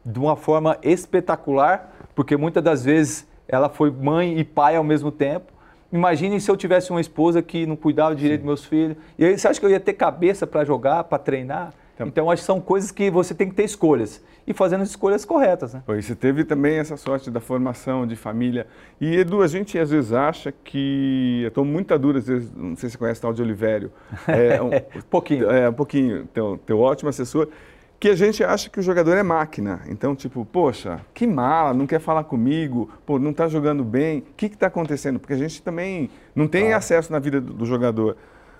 [0.07, 5.11] de uma forma espetacular, porque muitas das vezes ela foi mãe e pai ao mesmo
[5.11, 5.51] tempo.
[5.91, 8.45] Imagine se eu tivesse uma esposa que não cuidava direito Sim.
[8.45, 8.97] dos meus filhos.
[9.17, 11.73] E aí, você acha que eu ia ter cabeça para jogar, para treinar?
[11.95, 14.21] Então, então, acho que são coisas que você tem que ter escolhas.
[14.45, 15.83] E fazendo as escolhas corretas, né?
[15.85, 18.65] Pois, você teve também essa sorte da formação de família.
[18.99, 21.41] E, Edu, a gente às vezes acha que...
[21.43, 23.91] Eu estou muito dura, às vezes, não sei se você conhece o tal de Olivério.
[24.27, 24.69] É, um,
[25.09, 25.49] pouquinho.
[25.49, 26.27] É, um pouquinho.
[26.33, 27.49] Teu, teu ótimo assessor
[27.99, 29.81] que a gente acha que o jogador é máquina.
[29.87, 34.23] Então, tipo, poxa, que mala, não quer falar comigo, pô, não está jogando bem, o
[34.35, 35.19] que está acontecendo?
[35.19, 36.77] Porque a gente também não tem ah.
[36.77, 38.15] acesso na vida do, do jogador.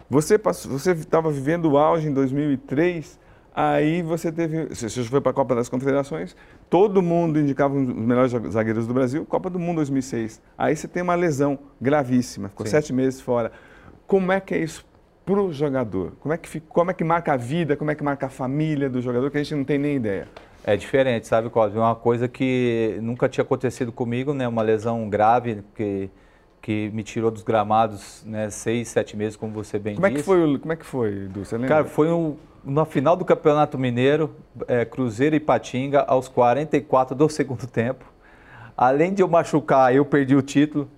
[0.10, 0.40] Você
[0.92, 3.20] estava vivendo o auge em 2003,
[3.54, 6.36] aí você teve, você foi para a Copa das Confederações,
[6.70, 10.42] todo mundo indicava os melhores zagueiros do Brasil, Copa do Mundo 2006.
[10.58, 12.72] Aí você tem uma lesão gravíssima, ficou Sim.
[12.72, 13.52] sete meses fora.
[14.08, 14.88] Como é que é isso
[15.28, 16.14] para o jogador?
[16.22, 18.90] Como é, que, como é que marca a vida, como é que marca a família
[18.90, 20.26] do jogador, que a gente não tem nem ideia?
[20.64, 21.78] É diferente, sabe, Cosme?
[21.78, 24.48] É uma coisa que nunca tinha acontecido comigo, né?
[24.48, 26.10] Uma lesão grave que,
[26.62, 28.50] que me tirou dos gramados, né?
[28.50, 30.20] Seis, sete meses, como você bem como disse.
[30.20, 31.44] É que foi, como é que foi, Edu?
[31.44, 31.70] Você lembra?
[31.70, 34.34] Cara, foi um, na final do Campeonato Mineiro,
[34.66, 38.06] é, Cruzeiro e Patinga, aos 44 do segundo tempo.
[38.78, 40.90] Além de eu machucar, eu perdi o título.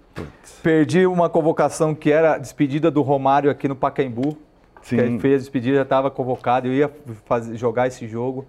[0.61, 4.37] Perdi uma convocação que era despedida do Romário aqui no Pacaembu.
[4.81, 4.95] Sim.
[4.95, 6.91] Que ele fez a despedida, já estava convocado, eu ia
[7.25, 8.45] fazer, jogar esse jogo.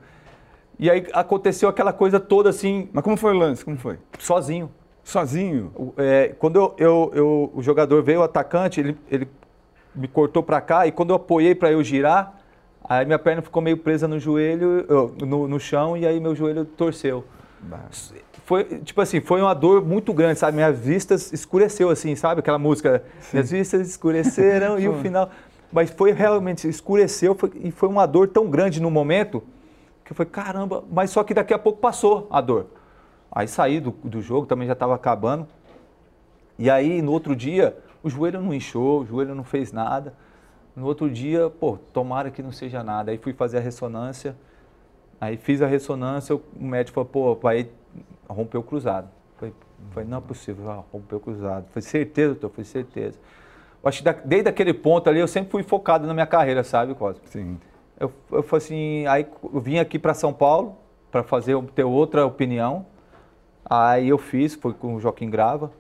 [0.79, 2.89] E aí aconteceu aquela coisa toda assim.
[2.93, 3.65] Mas como foi o lance?
[3.65, 3.99] Como foi?
[4.19, 4.71] Sozinho.
[5.05, 5.93] Sozinho?
[5.97, 9.29] É, quando eu, eu, eu, o jogador veio, o atacante, ele, ele
[9.95, 12.41] me cortou para cá e quando eu apoiei para eu girar,
[12.89, 14.87] aí minha perna ficou meio presa no joelho,
[15.21, 17.25] no, no chão e aí meu joelho torceu.
[17.61, 17.89] Bah
[18.51, 20.57] foi, tipo assim, foi uma dor muito grande, sabe?
[20.57, 22.41] Minhas vistas escureceu, assim, sabe?
[22.41, 23.37] Aquela música, Sim.
[23.37, 25.31] minhas vistas escureceram e o final...
[25.73, 29.41] Mas foi realmente, escureceu foi, e foi uma dor tão grande no momento
[30.05, 32.67] que eu falei, caramba, mas só que daqui a pouco passou a dor.
[33.31, 35.47] Aí saí do, do jogo, também já estava acabando.
[36.59, 40.13] E aí, no outro dia, o joelho não inchou, o joelho não fez nada.
[40.75, 43.13] No outro dia, pô, tomara que não seja nada.
[43.13, 44.35] Aí fui fazer a ressonância.
[45.21, 47.69] Aí fiz a ressonância, o médico falou, pô, pai,
[48.33, 49.09] rompeu o cruzado.
[49.37, 49.55] Falei,
[49.91, 51.67] falei não é possível, ah, rompeu o cruzado.
[51.69, 53.19] Falei, certeza, doutor, foi certeza.
[53.83, 56.63] Eu acho que da, desde aquele ponto ali eu sempre fui focado na minha carreira,
[56.63, 57.23] sabe, Cosme?
[57.27, 57.59] Sim.
[57.99, 60.77] Eu, eu falei assim, aí eu vim aqui para São Paulo
[61.11, 62.87] para fazer ter outra opinião.
[63.65, 65.71] Aí eu fiz, foi com o Joaquim Grava.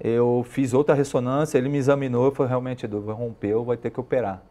[0.00, 4.00] Eu fiz outra ressonância, ele me examinou e falou, realmente, Edu, rompeu, vai ter que
[4.00, 4.42] operar.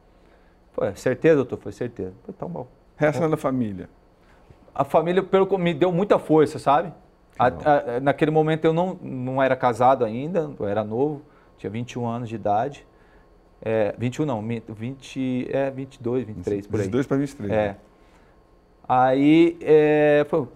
[0.72, 1.60] Foi, certeza, doutor?
[1.60, 2.14] Foi certeza.
[2.24, 2.68] Foi tão bom.
[2.96, 3.90] Reação da família?
[4.74, 6.94] A família pelo, me deu muita força, sabe?
[7.38, 11.22] A, a, naquele momento eu não, não era casado ainda, eu era novo,
[11.58, 12.86] tinha 21 anos de idade.
[13.62, 16.84] É, 21 não, 20, é, 22, 23, por aí.
[16.84, 17.52] 22 para 23.
[17.52, 17.56] É.
[17.56, 17.78] Né?
[18.88, 20.48] Aí é, foi,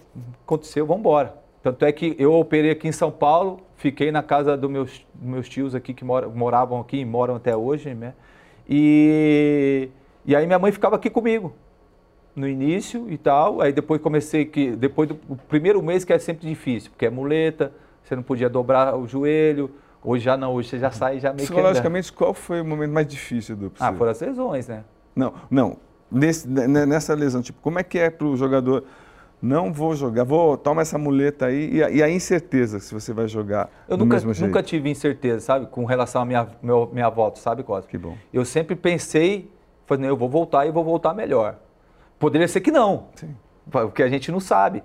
[0.46, 1.36] aconteceu, vamos embora.
[1.64, 5.48] Tanto é que eu operei aqui em São Paulo, fiquei na casa dos meus, meus
[5.48, 8.14] tios aqui que mora, moravam aqui e moram até hoje, né?
[8.70, 9.90] E,
[10.26, 11.54] e aí minha mãe ficava aqui comigo
[12.38, 13.60] no início e tal.
[13.60, 15.16] Aí depois comecei que depois do
[15.50, 17.74] primeiro mês que é sempre difícil, porque é muleta,
[18.04, 19.72] você não podia dobrar o joelho.
[20.04, 23.08] Hoje já não, hoje você já sai já meio Psicologicamente, qual foi o momento mais
[23.08, 24.84] difícil do Ah, foram as lesões, né?
[25.16, 25.78] Não, não.
[26.10, 28.86] Nesse, nessa lesão, tipo, como é que é para o jogador?
[29.42, 33.14] Não vou jogar, vou tomar essa muleta aí e a, e a incerteza se você
[33.14, 34.48] vai jogar eu do nunca, mesmo jeito.
[34.48, 37.90] nunca tive incerteza, sabe, com relação à minha, meu, minha volta, sabe, Costa?
[37.90, 38.16] Que bom.
[38.34, 39.52] Eu sempre pensei,
[39.86, 41.60] falei, eu vou voltar e vou voltar melhor.
[42.20, 43.08] Poderia ser que não.
[43.16, 43.36] Sim.
[43.70, 44.84] Porque a gente não sabe.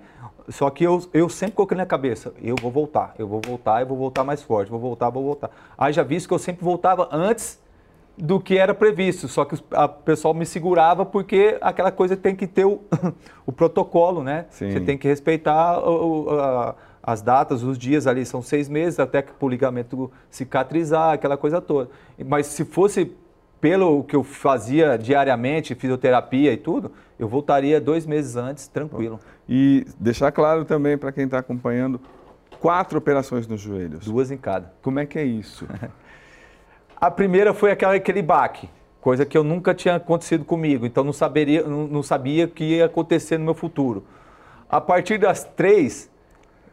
[0.49, 3.87] Só que eu, eu sempre coloquei na cabeça, eu vou voltar, eu vou voltar, eu
[3.87, 5.51] vou voltar mais forte, vou voltar, vou voltar.
[5.79, 7.61] Aí já visto que eu sempre voltava antes
[8.19, 12.47] do que era previsto, só que o pessoal me segurava porque aquela coisa tem que
[12.47, 12.81] ter o,
[13.47, 14.47] o protocolo, né?
[14.51, 14.71] Sim.
[14.71, 19.23] Você tem que respeitar o, a, as datas, os dias ali, são seis meses até
[19.23, 21.89] que o ligamento cicatrizar, aquela coisa toda.
[22.27, 23.17] Mas se fosse
[23.61, 26.91] pelo que eu fazia diariamente, fisioterapia e tudo,
[27.23, 29.21] eu voltaria dois meses antes, tranquilo.
[29.49, 32.01] E deixar claro também para quem está acompanhando,
[32.59, 34.07] quatro operações nos joelhos.
[34.07, 34.73] Duas em cada.
[34.83, 35.65] Como é que é isso?
[37.01, 38.69] A primeira foi aquela, aquele baque,
[39.01, 42.65] coisa que eu nunca tinha acontecido comigo, então não, saberia, não, não sabia o que
[42.65, 44.05] ia acontecer no meu futuro.
[44.69, 46.11] A partir das três,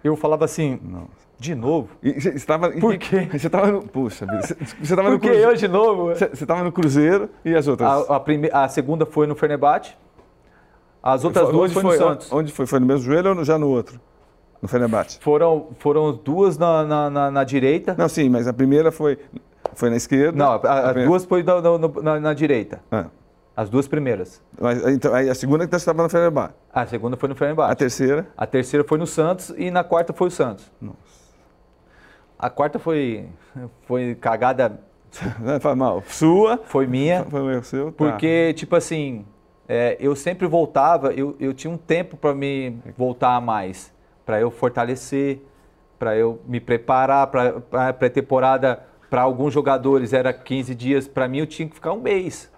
[0.03, 1.29] eu falava assim, Nossa.
[1.39, 1.89] De novo?
[2.03, 3.27] E você estava, Por quê?
[3.31, 3.83] Você estava no.
[3.83, 5.49] Puxa, você estava no Cruzeiro.
[5.51, 6.07] eu de novo?
[6.09, 7.87] Você estava no Cruzeiro e as outras?
[7.87, 9.93] A, a, prime, a segunda foi no Fenerbahçe.
[11.01, 12.31] As outras foi, duas foi no Santos.
[12.31, 12.65] Onde foi?
[12.65, 13.99] Foi no mesmo joelho ou já no outro?
[14.61, 15.19] No Fenerbahçe?
[15.21, 17.95] Foram, foram duas na, na, na, na direita.
[17.97, 19.17] Não, sim, mas a primeira foi,
[19.73, 20.37] foi na esquerda.
[20.37, 21.61] Não, as duas foi na,
[22.01, 22.81] na, na direita.
[22.91, 23.05] Ah.
[23.55, 24.41] As duas primeiras.
[24.59, 26.53] Mas, então, a segunda que estava no Fenerbahçe?
[26.73, 27.71] A segunda foi no Fenerbahçe.
[27.71, 28.27] A terceira?
[28.37, 30.71] A terceira foi no Santos e na quarta foi o Santos.
[30.81, 30.97] Nossa.
[32.37, 33.27] A quarta foi,
[33.85, 34.79] foi cagada.
[35.59, 36.03] Foi mal.
[36.07, 36.59] Sua?
[36.65, 37.25] Foi minha.
[37.25, 37.87] Foi o seu?
[37.87, 37.91] Tá.
[37.97, 39.25] Porque, tipo assim,
[39.71, 43.93] é, eu sempre voltava, eu, eu tinha um tempo para me voltar a mais,
[44.25, 45.43] para eu fortalecer,
[45.99, 48.83] para eu me preparar para a pré-temporada.
[49.11, 52.51] Para alguns jogadores era 15 dias, para mim eu tinha que ficar um mês.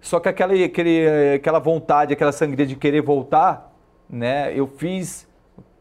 [0.00, 3.72] Só que aquela, aquele, aquela vontade, aquela sangria de querer voltar,
[4.08, 4.52] né?
[4.56, 5.26] Eu fiz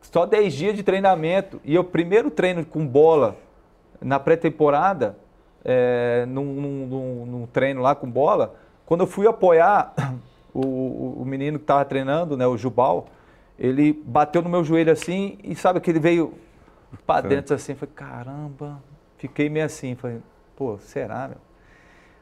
[0.02, 1.62] só 10 dias de treinamento.
[1.64, 3.38] E o primeiro treino com bola
[4.02, 5.18] na pré-temporada,
[5.64, 9.94] é, num, num, num, treino lá com bola, quando eu fui apoiar
[10.54, 13.08] o, o menino que estava treinando, né, o Jubal,
[13.58, 16.34] ele bateu no meu joelho assim e sabe que ele veio
[17.06, 18.82] para dentro assim, falei, caramba,
[19.18, 20.20] fiquei meio assim, falei,
[20.56, 21.38] pô, será, meu?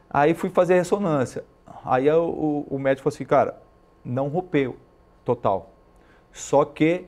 [0.08, 1.44] Aí fui fazer ressonância.
[1.84, 3.60] Aí o, o médico falou assim, cara,
[4.04, 4.76] não rompeu
[5.24, 5.70] total.
[6.32, 7.06] Só que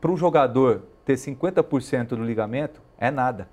[0.00, 3.48] para o jogador ter 50% do ligamento, é nada.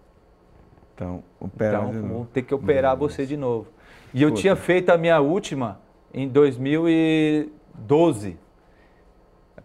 [0.93, 3.15] Então, opera então vão ter que operar Nossa.
[3.15, 3.67] você de novo.
[4.13, 4.41] E eu Puta.
[4.41, 5.80] tinha feito a minha última
[6.13, 8.38] em 2012,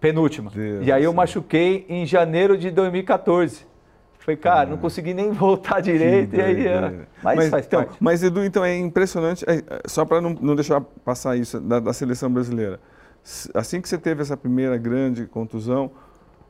[0.01, 0.51] penúltima.
[0.51, 3.71] Deus e aí eu machuquei em janeiro de 2014.
[4.19, 6.37] Falei, cara, ah, não consegui nem voltar direito.
[6.37, 7.07] E aí, é.
[7.23, 7.97] mas, mas, faz então, parte.
[7.99, 11.93] Mas, Edu, então é impressionante, é, só para não, não deixar passar isso da, da
[11.93, 12.79] seleção brasileira.
[13.55, 15.91] Assim que você teve essa primeira grande contusão,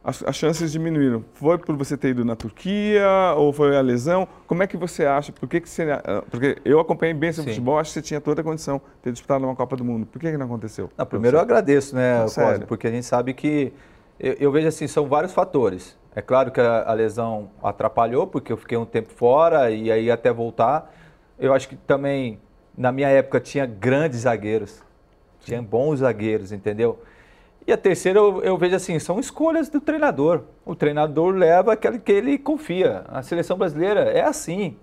[0.04, 1.24] as, as, chances diminuíram.
[1.34, 4.26] Foi por você ter ido na Turquia ou foi a lesão?
[4.46, 5.30] Como é que você acha?
[5.32, 5.90] Por que, que você.
[5.90, 9.02] Ah, porque eu acompanhei bem esse futebol, acho que você tinha toda a condição de
[9.02, 10.06] ter disputado uma Copa do Mundo.
[10.06, 10.90] Por que, que não aconteceu?
[10.96, 13.72] Não, primeiro eu agradeço, né, Cosme, porque a gente sabe que.
[14.18, 15.96] Eu, eu, vejo assim, são vários fatores.
[16.14, 20.10] É claro que a, a lesão atrapalhou, porque eu fiquei um tempo fora e aí
[20.10, 20.92] até voltar.
[21.38, 22.38] Eu acho que também,
[22.76, 24.82] na minha época, tinha grandes zagueiros.
[25.40, 27.00] Tinha bons zagueiros, entendeu?
[27.66, 30.42] E a terceira eu, eu, vejo assim, são escolhas do treinador.
[30.64, 33.04] O treinador leva aquele que ele confia.
[33.08, 34.76] A seleção brasileira é assim.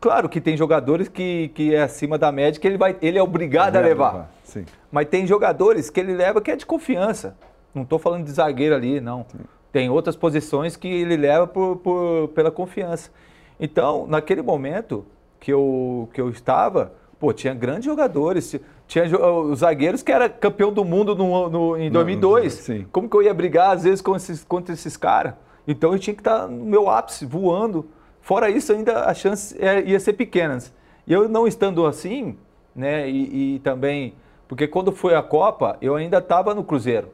[0.00, 3.22] Claro que tem jogadores que, que é acima da média que ele, vai, ele é
[3.22, 4.30] obrigado a levar.
[4.44, 4.64] Sim.
[4.90, 7.36] Mas tem jogadores que ele leva que é de confiança.
[7.74, 9.24] Não estou falando de zagueiro ali, não.
[9.30, 9.38] Sim.
[9.72, 13.10] Tem outras posições que ele leva por, por, pela confiança.
[13.58, 15.06] Então, naquele momento
[15.38, 18.58] que eu, que eu estava, pô, tinha grandes jogadores.
[18.88, 22.68] Tinha os zagueiros que era campeão do mundo no, no em 2002.
[22.68, 25.34] Não, Como que eu ia brigar, às vezes, com esses, contra esses caras?
[25.68, 27.86] Então, eu tinha que estar no meu ápice, voando.
[28.22, 30.58] Fora isso, ainda a chance é, ia ser pequena.
[31.06, 32.36] E eu não estando assim,
[32.74, 34.14] né, e, e também...
[34.48, 37.08] Porque quando foi a Copa, eu ainda estava no Cruzeiro.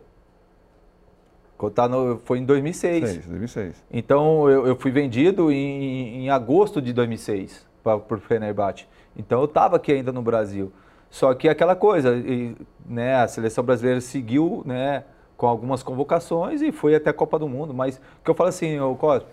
[1.75, 3.09] Tá no, foi em 2006.
[3.09, 3.85] 6, 2006.
[3.90, 8.87] Então eu, eu fui vendido em, em, agosto de 2006 para o Fenerbahçe.
[9.16, 10.72] Então eu estava aqui ainda no Brasil.
[11.11, 15.05] Só que aquela coisa, e, né, a seleção brasileira seguiu né,
[15.37, 17.72] com algumas convocações e foi até a Copa do Mundo.
[17.72, 19.29] Mas o que eu falo assim, ô Cosme,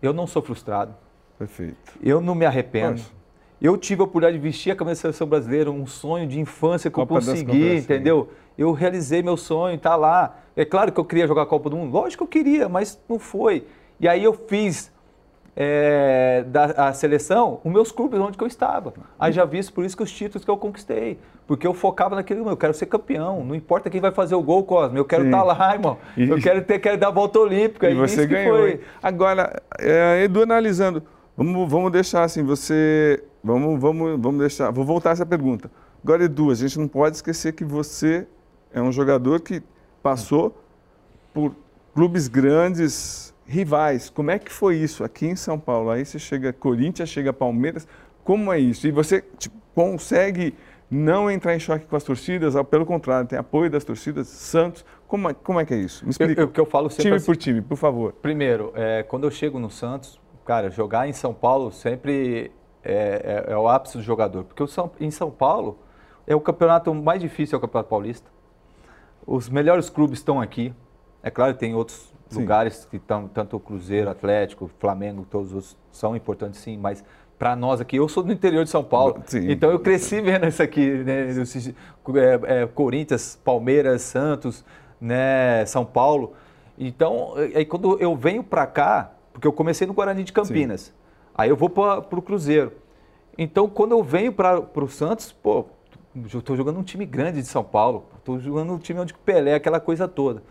[0.00, 0.94] eu não sou frustrado.
[1.38, 1.76] Perfeito.
[2.02, 3.02] Eu não me arrependo.
[3.60, 6.90] Eu tive a oportunidade de vestir a camisa da seleção brasileira, um sonho de infância
[6.90, 8.30] que Copa eu consegui, entendeu?
[8.58, 10.38] Eu realizei meu sonho, tá lá.
[10.56, 13.00] É claro que eu queria jogar a Copa do Mundo, lógico que eu queria, mas
[13.08, 13.66] não foi.
[14.00, 14.91] E aí eu fiz
[15.54, 18.92] é, da seleção os meus clubes onde eu estava.
[19.18, 21.18] Aí já vi por isso que os títulos que eu conquistei.
[21.46, 23.44] Porque eu focava naquele, eu quero ser campeão.
[23.44, 24.98] Não importa quem vai fazer o gol, Cosme.
[24.98, 25.98] Eu quero estar tá lá, irmão.
[26.16, 27.90] E, eu quero ter quero dar a volta olímpica.
[27.90, 28.56] E, você ganhou.
[28.56, 28.80] Foi.
[29.02, 31.02] Agora, é, Edu, analisando,
[31.36, 34.70] vamos, vamos deixar assim, você Vamos, vamos, vamos deixar.
[34.70, 35.70] Vou voltar essa pergunta.
[36.02, 38.26] Agora, Edu, a gente não pode esquecer que você
[38.72, 39.62] é um jogador que
[40.02, 40.56] passou
[41.34, 41.54] por
[41.92, 44.08] clubes grandes, rivais.
[44.08, 45.90] Como é que foi isso aqui em São Paulo?
[45.90, 47.86] Aí você chega Corinthians, chega Palmeiras.
[48.24, 48.86] Como é isso?
[48.86, 50.54] E você tipo, consegue
[50.90, 54.84] não entrar em choque com as torcidas, pelo contrário, tem apoio das torcidas, Santos.
[55.06, 56.04] Como é, como é que é isso?
[56.04, 56.44] Me explica.
[56.44, 58.12] O que eu falo sempre time assim, por time, por favor.
[58.14, 62.50] Primeiro, é, quando eu chego no Santos, cara, jogar em São Paulo sempre
[62.82, 64.44] é, é, é, o ápice do jogador.
[64.44, 65.78] Porque São, em São Paulo
[66.26, 68.30] é o campeonato mais difícil, é o Campeonato Paulista.
[69.26, 70.74] Os melhores clubes estão aqui.
[71.22, 72.40] É claro, tem outros sim.
[72.40, 77.04] lugares que estão, tanto o Cruzeiro, Atlético, Flamengo, todos os são importantes sim, mas
[77.38, 79.50] para nós aqui, eu sou do interior de São Paulo, sim.
[79.50, 81.26] então eu cresci vendo isso aqui, né?
[81.28, 84.64] É, é, Corinthians, Palmeiras, Santos,
[85.00, 85.64] né?
[85.66, 86.34] São Paulo.
[86.78, 90.92] Então, aí quando eu venho para cá, porque eu comecei no Guarani de Campinas, sim.
[91.34, 92.72] Aí eu vou para o Cruzeiro.
[93.36, 95.66] Então, quando eu venho para o Santos, pô,
[96.14, 99.54] eu estou jogando um time grande de São Paulo, estou jogando um time onde Pelé,
[99.54, 100.42] aquela coisa toda.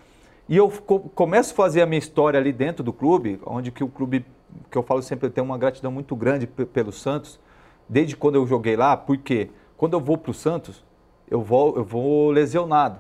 [0.52, 0.70] E eu
[1.16, 4.26] começo a fazer a minha história ali dentro do clube, onde que o clube,
[4.70, 7.40] que eu falo sempre, eu tenho uma gratidão muito grande pelo Santos,
[7.88, 10.84] desde quando eu joguei lá, porque quando eu vou para o Santos,
[11.30, 13.00] eu vou, eu vou lesionado.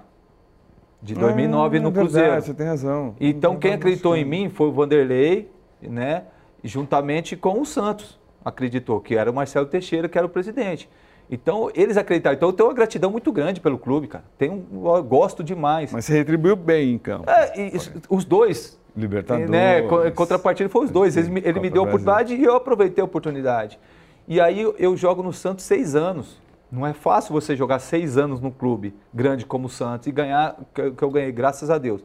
[1.01, 2.27] De 2009 ah, no é Cruzeiro.
[2.27, 3.15] Verdade, você tem razão.
[3.19, 6.23] Então, quem acreditou em mim foi o Vanderlei, né?
[6.63, 8.17] juntamente com o Santos.
[8.45, 10.89] Acreditou que era o Marcelo Teixeira que era o presidente.
[11.31, 12.35] Então, eles acreditaram.
[12.35, 14.25] Então, eu tenho uma gratidão muito grande pelo clube, cara.
[14.37, 15.93] Tenho, eu gosto demais.
[15.93, 17.29] Mas você retribuiu bem em campo.
[17.29, 17.71] É, e,
[18.09, 18.77] os dois.
[18.93, 19.49] Libertadores.
[19.49, 21.15] Né, contrapartida foi os dois.
[21.15, 23.79] Ele, ele me deu a oportunidade e eu aproveitei a oportunidade.
[24.27, 26.41] E aí eu jogo no Santos seis anos.
[26.69, 30.57] Não é fácil você jogar seis anos no clube grande como o Santos e ganhar,
[30.73, 32.03] que eu ganhei, graças a Deus.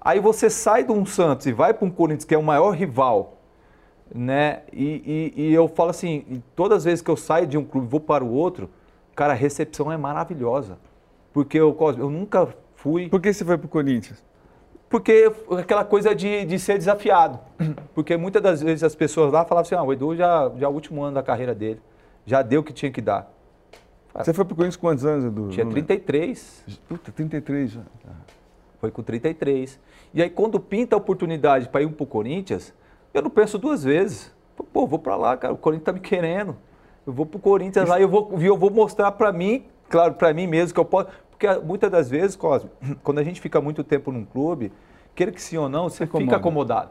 [0.00, 2.70] Aí você sai de um Santos e vai para um Corinthians, que é o maior
[2.70, 3.37] rival,
[4.14, 4.62] né?
[4.72, 7.86] E, e, e, eu falo assim, todas as vezes que eu saio de um clube
[7.86, 8.70] vou para o outro,
[9.14, 10.78] cara, a recepção é maravilhosa.
[11.32, 13.08] Porque eu, eu nunca fui...
[13.08, 14.22] Por que você foi para o Corinthians?
[14.88, 17.38] Porque aquela coisa de, de ser desafiado.
[17.94, 20.68] Porque muitas das vezes as pessoas lá falavam assim, ah, o Edu já, já é
[20.68, 21.80] o último ano da carreira dele,
[22.24, 23.30] já deu o que tinha que dar.
[24.14, 25.48] Você foi para o Corinthians quantos anos, Edu?
[25.48, 26.64] Tinha 33.
[26.88, 27.82] Puta, 33 já.
[28.80, 29.78] Foi com 33.
[30.14, 32.72] E aí quando pinta a oportunidade para ir para o Corinthians
[33.18, 34.32] eu não penso duas vezes.
[34.72, 36.56] Pô, vou para lá, cara, o Corinthians tá me querendo.
[37.06, 37.92] Eu vou pro Corinthians Isso...
[37.92, 40.84] lá e eu vou, eu vou mostrar para mim, claro, para mim mesmo que eu
[40.84, 41.08] posso.
[41.30, 42.70] Porque muitas das vezes, Cosme,
[43.02, 44.72] quando a gente fica muito tempo num clube,
[45.14, 46.90] queira que sim ou não, você fica acomodado.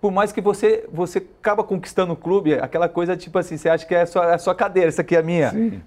[0.00, 3.84] Por mais que você, você acaba conquistando o clube, aquela coisa tipo assim, você acha
[3.84, 5.50] que é a sua, a sua cadeira, essa aqui é a minha.
[5.50, 5.82] Sim.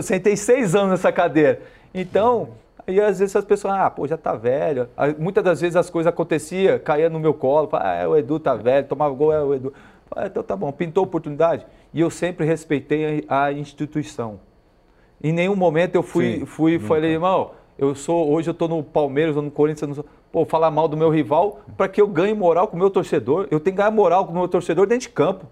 [0.00, 1.60] Sentei seis anos nessa cadeira.
[1.92, 2.50] Então,
[2.88, 4.88] e às vezes as pessoas, ah, pô, já tá velho.
[5.18, 8.54] Muitas das vezes as coisas aconteciam, caía no meu colo, ah, é, o Edu tá
[8.54, 9.74] velho, tomava gol, é o Edu.
[10.16, 11.66] Ah, então tá bom, pintou oportunidade.
[11.92, 14.40] E eu sempre respeitei a, instituição.
[15.22, 18.82] Em nenhum momento eu fui, Sim, fui falei, irmão, eu sou, hoje eu tô no
[18.82, 22.32] Palmeiras ou no Corinthians, sou, pô, falar mal do meu rival para que eu ganhe
[22.32, 23.48] moral com o meu torcedor.
[23.50, 25.46] Eu tenho que ganhar moral com o meu torcedor dentro de campo.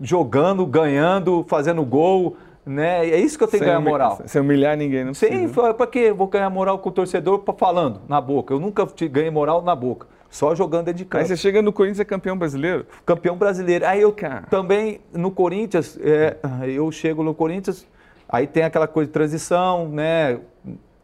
[0.00, 3.08] Jogando, ganhando, fazendo gol, Né?
[3.08, 4.20] É isso que eu tenho que ganhar moral.
[4.24, 6.12] Sem humilhar ninguém, não Sim, para quê?
[6.12, 8.54] Vou ganhar moral com o torcedor falando na boca.
[8.54, 10.06] Eu nunca ganhei moral na boca.
[10.30, 11.22] Só jogando dentro de campo.
[11.22, 12.86] Aí você chega no Corinthians é campeão brasileiro?
[13.04, 13.84] Campeão brasileiro.
[13.84, 14.46] Aí eu Cara.
[14.48, 16.38] também, no Corinthians, é,
[16.68, 17.86] eu chego no Corinthians,
[18.26, 20.40] aí tem aquela coisa de transição, né?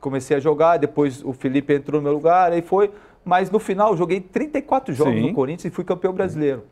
[0.01, 2.91] Comecei a jogar, depois o Felipe entrou no meu lugar, aí foi.
[3.23, 5.29] Mas no final, joguei 34 jogos Sim.
[5.29, 6.63] no Corinthians e fui campeão brasileiro.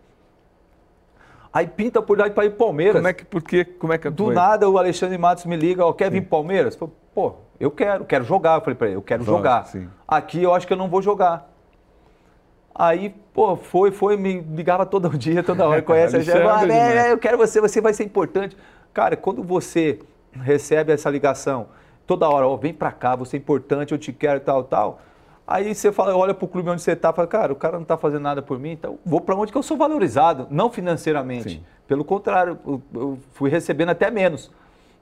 [1.56, 2.96] Aí pinta por lá para ir Palmeiras.
[2.96, 3.64] Como é que, por quê?
[3.64, 4.34] Como é que Do foi?
[4.34, 6.76] nada o Alexandre Matos me liga, ó, quer vir Palmeiras?
[7.14, 8.56] Pô, eu quero, quero jogar.
[8.56, 9.64] Eu falei para ele, eu quero jogar.
[9.64, 9.88] Sim.
[10.06, 11.50] Aqui eu acho que eu não vou jogar.
[12.74, 16.36] Aí, pô, foi, foi, me ligava todo dia, toda hora, conhece a gente.
[16.36, 18.54] Ah, é, eu quero você, você vai ser importante.
[18.92, 19.98] Cara, quando você
[20.32, 21.68] recebe essa ligação,
[22.06, 25.00] toda hora, ó, vem pra cá, você é importante, eu te quero, tal, tal.
[25.46, 27.82] Aí você fala, olha para o clube onde você está, fala, cara, o cara não
[27.82, 31.50] está fazendo nada por mim, então vou para onde que eu sou valorizado, não financeiramente.
[31.50, 31.64] Sim.
[31.86, 34.50] Pelo contrário, eu, eu, fui recebendo até menos.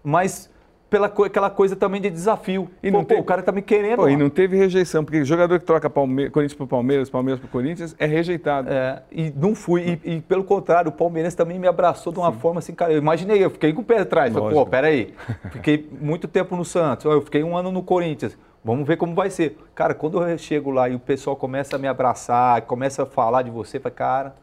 [0.03, 0.51] Mas
[0.91, 2.71] pela aquela coisa também de desafio.
[2.83, 3.97] E pô, não pô, o cara está me querendo.
[3.97, 7.49] Pô, e não teve rejeição, porque jogador que troca Palme Corinthians para Palmeiras, Palmeiras para
[7.49, 8.69] Corinthians, é rejeitado.
[8.71, 9.99] É, e não fui.
[10.05, 12.39] E, e, pelo contrário, o Palmeirense também me abraçou de uma Sim.
[12.39, 12.93] forma assim, cara.
[12.93, 14.33] Eu imaginei, eu fiquei com o pé atrás.
[14.33, 15.15] Falei, pô, peraí.
[15.51, 18.37] Fiquei muito tempo no Santos, eu fiquei um ano no Corinthians.
[18.65, 19.59] Vamos ver como vai ser.
[19.75, 23.43] Cara, quando eu chego lá e o pessoal começa a me abraçar, começa a falar
[23.43, 24.37] de você, fala, cara,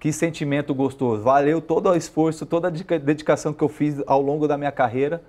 [0.00, 1.22] que sentimento gostoso.
[1.22, 5.22] Valeu todo o esforço, toda a dedicação que eu fiz ao longo da minha carreira,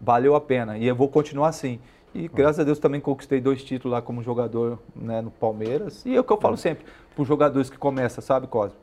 [0.00, 0.76] valeu a pena.
[0.78, 1.78] E eu vou continuar assim.
[2.12, 6.04] E graças a Deus também conquistei dois títulos lá como jogador né, no Palmeiras.
[6.04, 8.76] E é o que eu falo sempre para os jogadores que começam, sabe, Cosme?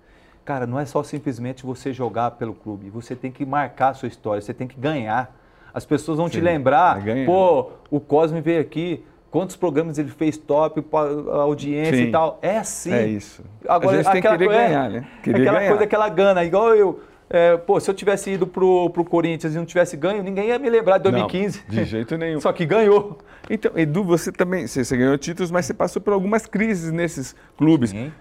[0.45, 2.89] Cara, não é só simplesmente você jogar pelo clube.
[2.89, 5.35] Você tem que marcar a sua história, você tem que ganhar.
[5.73, 10.37] As pessoas vão Sim, te lembrar, pô, o Cosme veio aqui, quantos programas ele fez
[10.37, 10.83] top,
[11.31, 12.03] audiência Sim.
[12.07, 12.39] e tal.
[12.41, 12.91] É assim.
[12.91, 13.43] É isso.
[13.67, 15.07] Agora, tem que querer ganhar, né?
[15.19, 15.69] Aquela ganhar.
[15.69, 16.99] coisa, aquela gana, igual eu.
[17.29, 20.57] É, pô, se eu tivesse ido pro, pro Corinthians e não tivesse ganho, ninguém ia
[20.57, 21.63] me lembrar de 2015.
[21.67, 22.39] Não, de jeito nenhum.
[22.41, 23.17] Só que ganhou.
[23.49, 27.35] Então, Edu, você também, você, você ganhou títulos, mas você passou por algumas crises nesses
[27.57, 27.89] clubes.
[27.89, 28.13] Sim.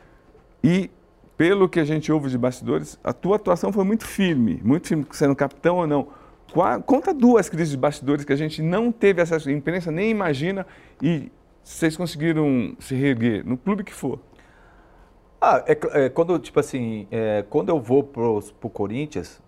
[0.62, 0.90] E
[1.36, 5.06] pelo que a gente ouve de bastidores, a tua atuação foi muito firme, muito firme,
[5.12, 6.08] sendo capitão ou não.
[6.86, 10.66] Conta duas crises de bastidores que a gente não teve acesso à imprensa, nem imagina,
[11.02, 11.30] e
[11.62, 14.20] vocês conseguiram se reerguer, no clube que for.
[15.40, 19.42] Ah, é, é quando, tipo assim, é, quando eu vou pro, pro Corinthians,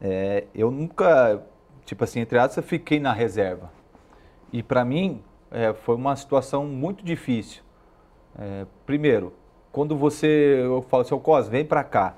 [0.00, 1.42] é, eu nunca,
[1.86, 3.70] tipo assim, entre aspas, fiquei na reserva.
[4.52, 7.62] E para mim, é, foi uma situação muito difícil.
[8.38, 9.32] É, primeiro,
[9.70, 12.16] quando você, eu falo assim, Cos, vem para cá,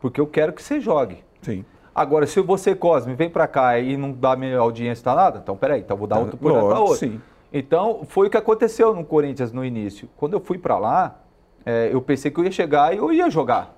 [0.00, 1.22] porque eu quero que você jogue.
[1.42, 1.64] Sim.
[1.98, 5.56] Agora, se você, Cosme, vem para cá e não dá minha audiência, tá nada, então
[5.56, 6.96] peraí, então vou dar outro projeto para outro.
[6.96, 7.20] Sim.
[7.52, 10.08] Então, foi o que aconteceu no Corinthians no início.
[10.16, 11.20] Quando eu fui para lá,
[11.66, 13.74] é, eu pensei que eu ia chegar e eu ia jogar.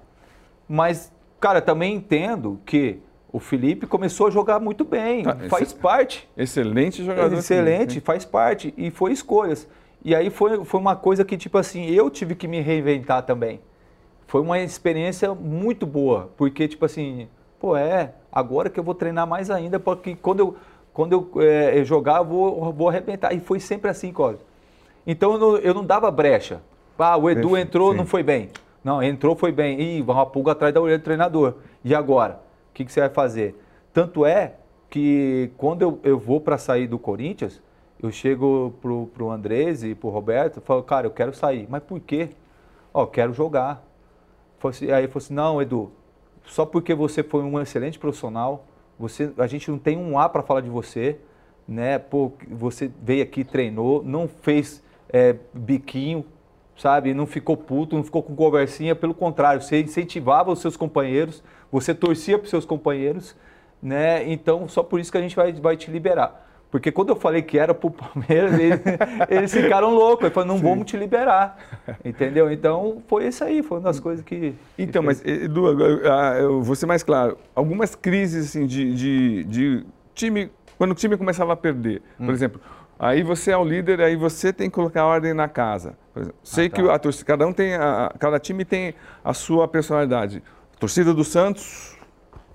[0.68, 1.10] Mas,
[1.40, 2.98] cara, também entendo que
[3.32, 6.28] o Felipe começou a jogar muito bem, tá, faz parte.
[6.36, 7.34] Excelente jogador.
[7.38, 8.00] Excelente, sim.
[8.00, 8.74] faz parte.
[8.76, 9.66] E foi escolhas.
[10.04, 13.60] E aí foi, foi uma coisa que, tipo assim, eu tive que me reinventar também.
[14.26, 17.28] Foi uma experiência muito boa, porque, tipo assim,
[17.61, 20.56] Pô, é, agora que eu vou treinar mais ainda, porque quando eu,
[20.94, 23.34] quando eu é, jogar, eu vou, vou arrebentar.
[23.34, 24.40] E foi sempre assim, Cosme.
[25.06, 26.62] Então eu não, eu não dava brecha.
[26.98, 27.98] Ah, o Edu entrou, Sim.
[27.98, 28.48] não foi bem.
[28.82, 29.80] Não, entrou, foi bem.
[29.80, 31.54] Ih, uma pulga atrás da orelha do treinador.
[31.84, 32.40] E agora?
[32.70, 33.58] O que, que você vai fazer?
[33.92, 34.54] Tanto é
[34.88, 37.61] que quando eu, eu vou para sair do Corinthians,
[38.02, 41.66] eu chego pro, pro Andrés e pro Roberto e falo, cara, eu quero sair.
[41.68, 42.30] Mas por quê?
[42.92, 43.84] Ó, quero jogar.
[44.62, 45.90] Assim, aí ele falou assim, não, Edu,
[46.45, 48.66] só porque você foi um excelente profissional,
[48.99, 51.18] você, a gente não tem um A para falar de você,
[51.66, 51.99] né?
[51.99, 56.24] Pô, você veio aqui, treinou, não fez é, biquinho,
[56.76, 57.14] sabe?
[57.14, 61.95] Não ficou puto, não ficou com conversinha, pelo contrário, você incentivava os seus companheiros, você
[61.95, 63.36] torcia para os seus companheiros,
[63.82, 64.30] né?
[64.30, 66.49] Então, só por isso que a gente vai, vai te liberar.
[66.70, 68.80] Porque quando eu falei que era pro Palmeiras, eles,
[69.28, 70.24] eles ficaram loucos.
[70.24, 70.62] Ele falou, não Sim.
[70.62, 71.58] vamos te liberar.
[72.04, 72.50] Entendeu?
[72.50, 74.54] Então, foi isso aí, foi uma das coisas que.
[74.78, 75.66] Então, que mas, Edu,
[76.38, 77.36] eu vou ser mais claro.
[77.54, 82.26] Algumas crises assim, de, de, de time, quando o time começava a perder, hum.
[82.26, 82.60] por exemplo.
[83.02, 85.96] Aí você é o líder, aí você tem que colocar ordem na casa.
[86.14, 86.76] Exemplo, sei ah, tá.
[86.76, 88.94] que a torcida, cada um tem, a, cada time tem
[89.24, 90.42] a sua personalidade.
[90.76, 91.96] A torcida do Santos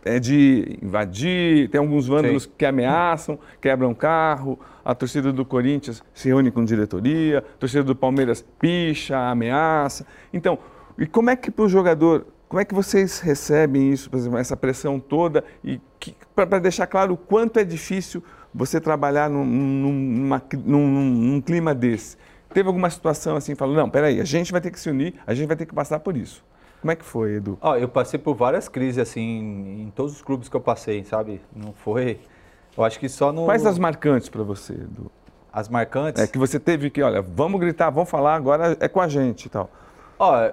[0.05, 2.51] é de invadir, tem alguns vândalos Sim.
[2.55, 7.95] que ameaçam, quebram carro, a torcida do Corinthians se reúne com diretoria, a torcida do
[7.95, 10.05] Palmeiras picha, ameaça.
[10.31, 10.59] Então,
[10.95, 14.37] e como é que para o jogador, como é que vocês recebem isso, por exemplo,
[14.37, 15.81] essa pressão toda, e
[16.35, 22.15] para deixar claro o quanto é difícil você trabalhar num, numa, num, num clima desse?
[22.53, 25.33] Teve alguma situação assim, falou, não, peraí, a gente vai ter que se unir, a
[25.33, 26.43] gente vai ter que passar por isso.
[26.85, 27.57] Como é que foi, Edu?
[27.63, 31.41] Oh, eu passei por várias crises, assim, em todos os clubes que eu passei, sabe?
[31.51, 32.19] Não foi...
[32.77, 33.45] Eu acho que só no.
[33.45, 35.09] Quais as marcantes para você, Edu?
[35.51, 36.21] As marcantes?
[36.21, 39.45] É que você teve que, olha, vamos gritar, vamos falar, agora é com a gente
[39.45, 39.71] e tal.
[40.19, 40.51] Ó,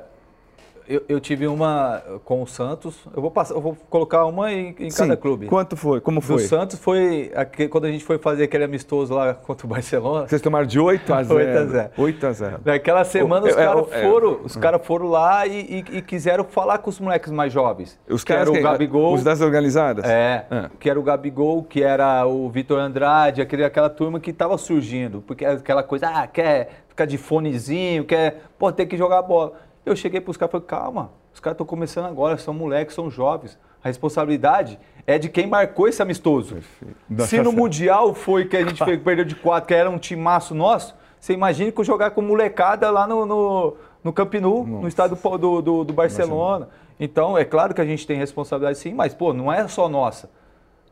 [0.94, 2.96] eu, eu, tive uma com o Santos.
[3.14, 4.98] Eu vou passar, eu vou colocar uma em, em Sim.
[5.02, 5.46] cada clube.
[5.46, 6.00] Quanto foi?
[6.00, 6.36] Como foi?
[6.36, 10.26] Do Santos foi aquele, quando a gente foi fazer aquele amistoso lá contra o Barcelona.
[10.28, 11.34] Vocês tomaram de 8 a 0.
[11.38, 11.90] 8 a 0.
[11.96, 12.60] 8 a 0.
[12.64, 16.02] Naquela semana os É, é, caras é, foram, os cara foram lá e, e- e
[16.02, 17.98] quiseram falar com os moleques mais jovens.
[18.08, 18.62] Os que caras era o?
[18.62, 19.14] Gabigol.
[19.14, 20.04] Os das organizadas?
[20.04, 20.70] É, Ah.
[20.78, 25.22] que era o Gabigol, que era o Vitor Andrade, aquele, aquela turma que estava surgindo.
[25.26, 29.52] Porque é aquela coisa, ah, quer ficar de fonezinho, quer, pô, tem que jogar bola.
[29.84, 32.94] Eu cheguei para os caras e falei, calma, os caras estão começando agora, são moleques,
[32.94, 33.58] são jovens.
[33.82, 36.58] A responsabilidade é de quem marcou esse amistoso.
[37.26, 40.94] Se no Mundial foi que a gente perdeu de quatro, que era um timaço nosso,
[41.18, 45.16] você imagina que eu jogar com molecada lá no, no, no Camp Nou, no estado
[45.16, 46.68] do, do, do- do Barcelona.
[47.00, 50.30] Então, é claro que a gente tem responsabilidade sim, mas, pô, não é só nossa.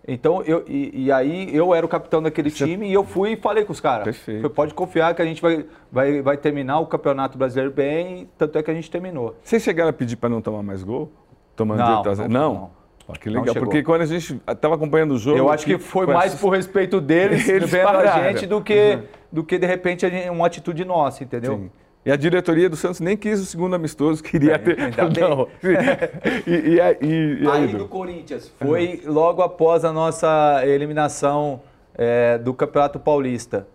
[0.08, 3.36] Então, eu, e, e aí eu era o capitão daquele time e eu fui e
[3.36, 4.18] falei com os caras.
[4.54, 8.62] Pode confiar que a gente vai, vai, vai terminar o Campeonato Brasileiro bem, tanto é
[8.62, 9.36] que a gente terminou.
[9.42, 11.10] Vocês chegaram a pedir para não tomar mais gol?
[11.54, 12.28] Tomando Não, 8 a 0?
[12.28, 12.54] não, Não?
[12.54, 12.80] não.
[13.20, 15.36] Que legal, porque quando a gente estava acompanhando o jogo...
[15.36, 18.62] Eu acho que foi com mais essas- por respeito deles, Eles vendo a gente do
[18.62, 19.00] que,
[19.32, 21.56] do que de repente, uma atitude nossa, entendeu?
[21.56, 21.70] Sim.
[22.04, 24.80] E a diretoria do Santos nem quis o segundo amistoso, queria É, ter...
[24.80, 25.20] ainda bem.
[25.28, 25.48] Não.
[26.46, 31.60] E, e, e, aí- e, e aí, do Corinthians, foi logo após a nossa eliminação
[31.94, 33.66] é, do Campeonato Paulista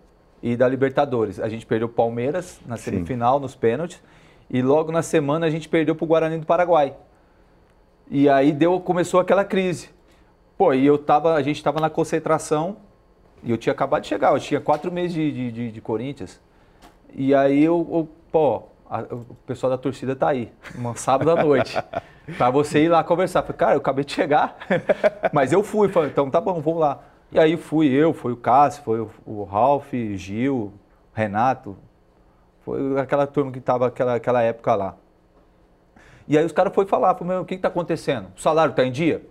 [0.42, 1.38] e da Libertadores.
[1.40, 4.02] A gente perdeu o Palmeiras na semifinal, nos pênaltis,
[4.50, 6.94] e logo na semana a gente perdeu para o Guarani do Paraguai.
[8.10, 9.88] E aí deu, começou aquela crise.
[10.58, 12.76] Pô, e eu tava, a gente estava na concentração,
[13.42, 16.40] e eu tinha acabado de chegar, eu tinha quatro meses de, de, de- de Corinthians.
[17.14, 21.42] E aí eu, eu, pô, a- o pessoal da torcida tá aí, um sábado à
[21.42, 21.76] noite,
[22.36, 23.42] pra você ir lá conversar.
[23.42, 24.56] Falei, cara, eu acabei de chegar,
[25.32, 27.00] mas eu fui, falei, então tá bom, vamos lá.
[27.32, 30.72] E aí fui eu, foi o Cássio, foi o, o Ralf, Gil,
[31.12, 31.76] Renato,
[32.64, 34.94] foi aquela turma que tava aquela, aquela época lá.
[36.28, 38.28] E aí os caras foram falar, falaram, meu, o que que tá acontecendo?
[38.36, 39.24] O salário tá em dia?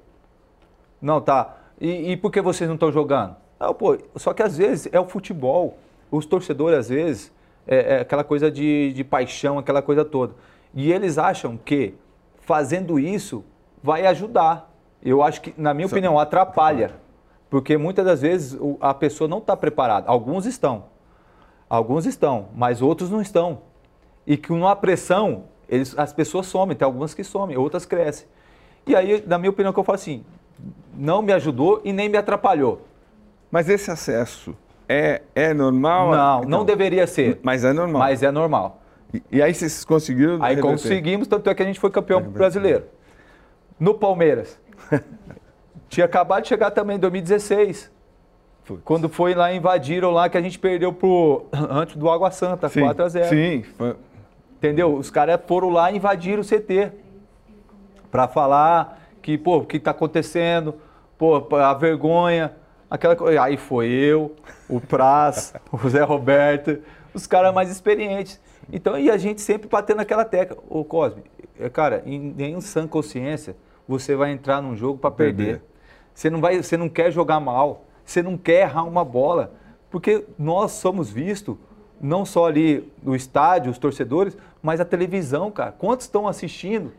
[1.02, 1.58] Não, tá.
[1.80, 3.36] E, e por que vocês não estão jogando?
[3.60, 5.78] Não, pô, só que às vezes é o futebol.
[6.10, 7.32] Os torcedores, às vezes,
[7.68, 10.34] é, é aquela coisa de, de paixão, aquela coisa toda.
[10.74, 11.96] E eles acham que
[12.42, 13.44] fazendo isso
[13.82, 14.72] vai ajudar.
[15.02, 16.92] Eu acho que, na minha opinião, atrapalha.
[17.50, 20.10] Porque muitas das vezes a pessoa não está preparada.
[20.10, 20.86] Alguns estão.
[21.70, 23.62] Alguns estão, mas outros não estão.
[24.26, 28.28] E que numa pressão, eles, as pessoas somem, tem algumas que somem, outras crescem.
[28.86, 30.24] E aí, na minha opinião, que eu falo assim,
[30.94, 32.82] não me ajudou e nem me atrapalhou.
[33.52, 34.56] Mas esse acesso
[34.88, 36.12] é, é normal?
[36.12, 38.00] Não, Então, não deveria ser, Mas é normal.
[38.00, 38.82] mas é normal.
[39.14, 40.34] E, e aí vocês conseguiram...
[40.36, 40.62] Aí reverter?
[40.62, 42.84] conseguimos, tanto é que a gente foi campeão brasileiro.
[43.80, 44.60] No Palmeiras.
[45.90, 47.92] Tinha acabado de chegar também em 2016.
[48.66, 48.82] Putz.
[48.84, 52.82] Quando foi lá, invadiram lá, que a gente perdeu pro, antes do Água Santa, Sim,
[52.82, 53.96] 4 a 0 Sim, foi-
[54.58, 54.96] Entendeu?
[54.96, 56.92] Os caras foram lá e invadiram o CT
[58.10, 60.76] para falar que, pô, o que está acontecendo,
[61.18, 62.54] pô, a vergonha,
[62.90, 63.42] aquela coisa.
[63.42, 64.36] Aí foi eu,
[64.70, 66.80] o Praz, o Zé Roberto,
[67.14, 68.40] os caras mais experientes.
[68.72, 70.58] Então, e a gente sempre batendo naquela tecla.
[70.70, 71.24] Ô, Cosme,
[71.60, 73.56] é, cara, em nenhum sã consciência
[73.88, 75.46] você vai entrar num jogo para perder.
[75.46, 75.62] Perder.
[76.14, 79.54] Você não, vai, você não quer jogar mal, você não quer errar uma bola,
[79.92, 81.58] porque nós somos vistos
[82.00, 85.72] não só ali no estádio, os torcedores, mas a televisão, cara.
[85.72, 86.94] Quantos estão assistindo?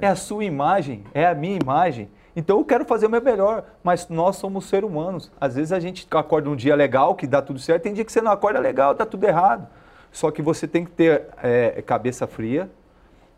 [0.00, 2.08] É a sua imagem, é a minha imagem.
[2.36, 5.30] Então eu quero fazer o meu melhor, mas nós somos seres humanos.
[5.40, 8.10] Às vezes a gente acorda um dia legal, que dá tudo certo, tem dia que
[8.12, 9.66] você não acorda legal, dá tudo errado.
[10.10, 12.68] Só que você tem que ter é, cabeça fria,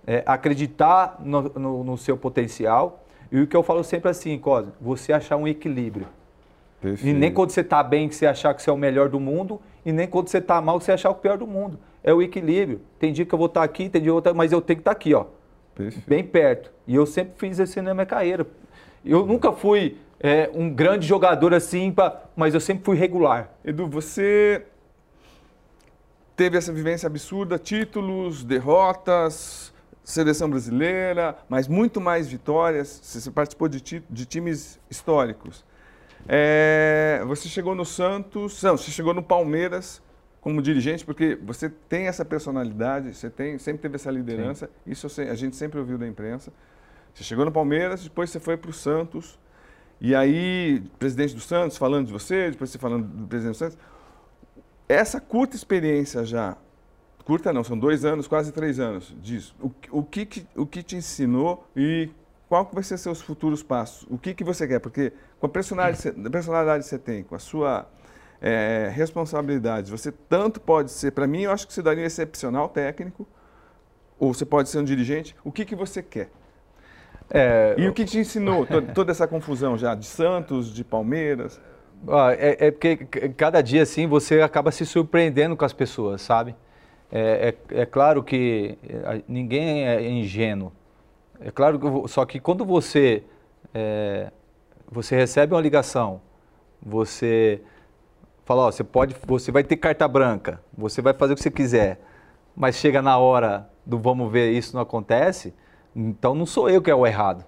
[0.07, 3.05] é, acreditar no, no- no seu potencial.
[3.31, 6.07] E o que eu falo sempre assim, Cosme, você achar um equilíbrio.
[6.79, 7.19] E perfeito.
[7.19, 9.61] nem quando você está bem que você achar que você é o melhor do mundo,
[9.85, 11.79] e nem quando você está mal que você achar o pior do mundo.
[12.05, 12.81] É o equilíbrio.
[12.99, 14.61] Tem dia que eu vou estar aqui, tem dia que eu vou estar, mas eu
[14.61, 15.25] tenho que estar aqui, ó,
[15.75, 16.09] Perfeito.
[16.09, 16.71] bem perto.
[16.87, 18.47] E eu sempre fiz isso na minha carreira.
[19.07, 23.51] Eu nunca fui é, um grande jogador assim, pra, mas eu sempre fui regular.
[23.65, 24.65] Edu, você
[26.35, 29.73] teve essa vivência absurda, títulos, derrotas,
[30.05, 33.01] seleção brasileira, mas muito mais vitórias.
[33.03, 35.65] Você participou de, ti- de times históricos.
[36.29, 40.03] É, você chegou no Santos, não, você chegou no Palmeiras
[40.41, 45.11] como dirigente, porque você tem essa personalidade, você tem, sempre teve essa liderança, isso eu
[45.11, 46.53] sei- a gente sempre ouviu da imprensa.
[47.17, 49.39] Você chegou no Palmeiras, depois você foi para o Santos,
[49.99, 53.79] e aí, presidente do Santos falando de você, depois você falando do presidente do Santos.
[54.87, 56.59] Essa curta experiência já,
[57.25, 59.57] curta não, são dois anos, quase três anos disso.
[59.59, 62.11] O, o, que, que- o que te ensinou e
[62.51, 64.07] qual que vai ser seus futuros passos?
[64.11, 64.79] O que, que você quer?
[64.79, 65.11] Porque
[65.41, 67.89] com a personalidade, a personalidade que você tem, com a sua
[68.43, 72.69] é, responsabilidade, você tanto pode ser, para mim, eu acho que você daria um excepcional
[72.69, 73.27] técnico,
[74.19, 75.35] ou você pode ser um dirigente.
[75.43, 76.31] O que, que você quer?
[77.31, 81.61] É, e o que te ensinou toda, essa confusão já de Santos, de Palmeiras?
[82.39, 82.97] É, é, porque
[83.37, 86.55] cada dia assim você acaba se surpreendendo com as pessoas, sabe?
[87.11, 90.73] É, é, é claro que é, ninguém é ingênuo.
[91.41, 93.23] É claro que só que quando você
[93.75, 94.31] é,
[94.91, 96.21] você recebe uma ligação,
[96.81, 97.61] você
[98.45, 101.51] fala, ó, você pode, você vai ter carta branca, você vai fazer o que você
[101.51, 102.01] quiser,
[102.55, 105.53] mas chega na hora do vamos ver isso não acontece,
[105.97, 107.43] então não sou eu que é o errado.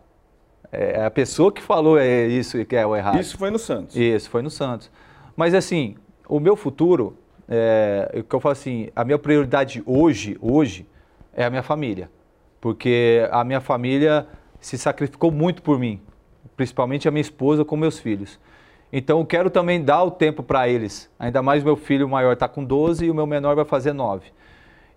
[0.72, 3.20] É a pessoa que falou é isso que é o errado.
[3.20, 3.94] Isso foi no Santos.
[3.94, 4.90] Isso foi no Santos.
[5.36, 5.96] Mas assim,
[6.26, 10.86] o meu futuro, é, o que eu falo assim, a minha prioridade hoje, hoje,
[11.34, 12.10] é a minha família.
[12.58, 14.26] Porque a minha família
[14.60, 16.00] se sacrificou muito por mim,
[16.56, 18.40] principalmente a minha esposa com meus filhos.
[18.90, 21.10] Então eu quero também dar o tempo para eles.
[21.18, 24.26] Ainda mais meu filho maior está com 12 e o meu menor vai fazer 9.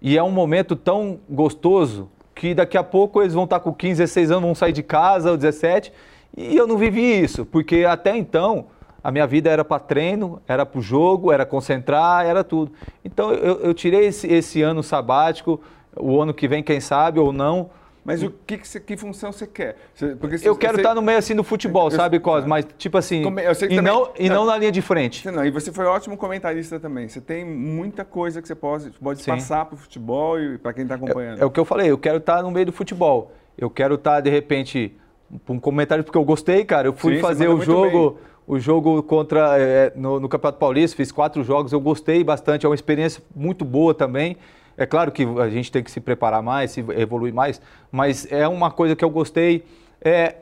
[0.02, 4.02] E é um momento tão gostoso que daqui a pouco eles vão estar com 15,
[4.02, 5.92] 16 anos, vão sair de casa, ou 17,
[6.36, 8.68] e eu não vivi isso, porque até então
[9.04, 12.72] a minha vida era para treino, era para o jogo, era concentrar, era tudo.
[13.04, 15.60] Então eu, eu tirei esse, esse, ano sabático,
[15.98, 17.70] o ano que vem, quem sabe, ou não,
[18.04, 19.76] mas o que, que, que função você quer?
[19.93, 22.45] Se, eu quero estar no meio assim do futebol, eu, sabe, Cos?
[22.45, 23.82] Mas tipo assim, e, também...
[23.82, 25.30] não, e não na linha de frente.
[25.30, 27.08] Não, e você foi ótimo comentarista também.
[27.08, 30.84] Você tem muita coisa que você pode, pode passar para o futebol e para quem
[30.84, 31.39] está acompanhando.
[31.39, 33.32] É, é, o que eu falei, eu quero estar no meio do futebol.
[33.56, 34.97] Eu quero estar, de repente,
[35.47, 36.88] um comentário porque eu gostei, cara.
[36.88, 41.12] Eu fui Sim, fazer o jogo, o jogo contra é, no, no Campeonato Paulista, fiz
[41.12, 44.38] quatro jogos, eu gostei bastante, é uma experiência muito boa também.
[44.82, 47.62] É claro que a gente tem que se preparar mais, se evoluir mais,
[47.92, 49.64] mas é uma coisa que eu gostei,
[50.04, 50.38] é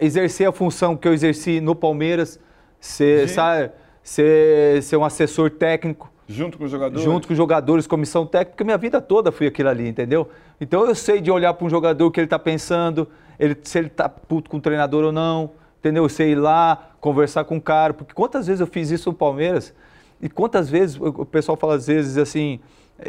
[0.00, 2.40] exercer a função que eu exerci no Palmeiras,
[2.80, 3.70] ser, sabe,
[4.02, 6.10] ser, ser um assessor técnico.
[6.26, 7.04] Junto com os jogadores?
[7.04, 10.28] Junto com os jogadores, comissão técnica, minha vida toda fui aquilo ali, entendeu?
[10.60, 13.06] Então eu sei de olhar para um jogador o que ele está pensando,
[13.38, 16.02] ele, se ele está puto com o treinador ou não, entendeu?
[16.02, 19.16] Eu sei ir lá, conversar com o cara, porque quantas vezes eu fiz isso no
[19.16, 19.72] Palmeiras
[20.20, 22.58] e quantas vezes o pessoal fala às vezes assim,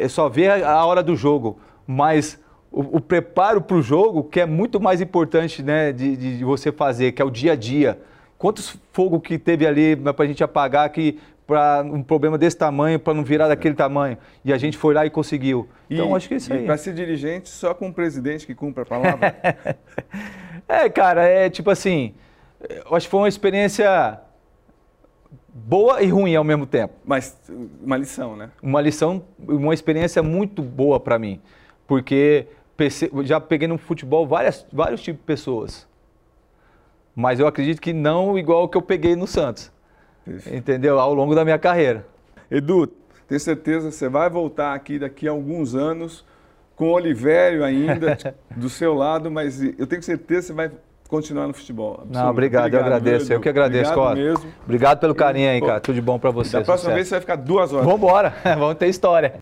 [0.08, 2.38] só ver a hora do jogo, mas
[2.70, 6.70] o, o preparo para o jogo, que é muito mais importante né, de, de, você
[6.70, 7.98] fazer, que é o dia a dia.
[8.36, 11.18] Quantos fogo que teve ali para a gente apagar que
[11.48, 14.18] para um problema desse tamanho, para não virar daquele tamanho.
[14.44, 15.66] E a gente foi lá e conseguiu.
[15.88, 16.66] Então, e, acho que é isso aí.
[16.66, 19.34] para ser dirigente, só com um presidente que cumpre a palavra?
[20.68, 22.12] é, cara, é tipo assim,
[22.60, 24.20] eu acho que foi uma experiência
[25.52, 26.94] boa e ruim ao mesmo tempo.
[27.04, 27.36] Mas
[27.82, 28.50] uma lição, né?
[28.62, 31.40] Uma lição, uma experiência muito boa para mim,
[31.86, 32.46] porque
[33.24, 35.88] já peguei no futebol várias, vários tipos de pessoas,
[37.14, 39.72] mas eu acredito que não igual o que eu peguei no Santos,
[40.26, 40.54] Isso.
[40.54, 41.00] entendeu?
[41.00, 42.06] Ao longo da minha carreira.
[42.48, 42.86] Edu,
[43.26, 46.24] tenho certeza que você vai voltar aqui daqui a alguns anos
[46.76, 48.16] com o Olivério ainda
[48.56, 50.70] do seu lado, mas eu tenho certeza que você vai
[51.08, 52.04] continuar no futebol.
[52.08, 53.32] Não, obrigado, obrigado, eu agradeço.
[53.32, 54.14] eu que agradeço, Costa.
[54.14, 54.44] mesmo.
[54.64, 55.80] Obrigado pelo carinho aí, cara.
[55.80, 56.58] Tudo de bom para você.
[56.58, 56.94] Da próxima sucesso.
[56.94, 57.84] vez você vai ficar duas horas.
[57.86, 59.34] Vamos embora, vamos ter história.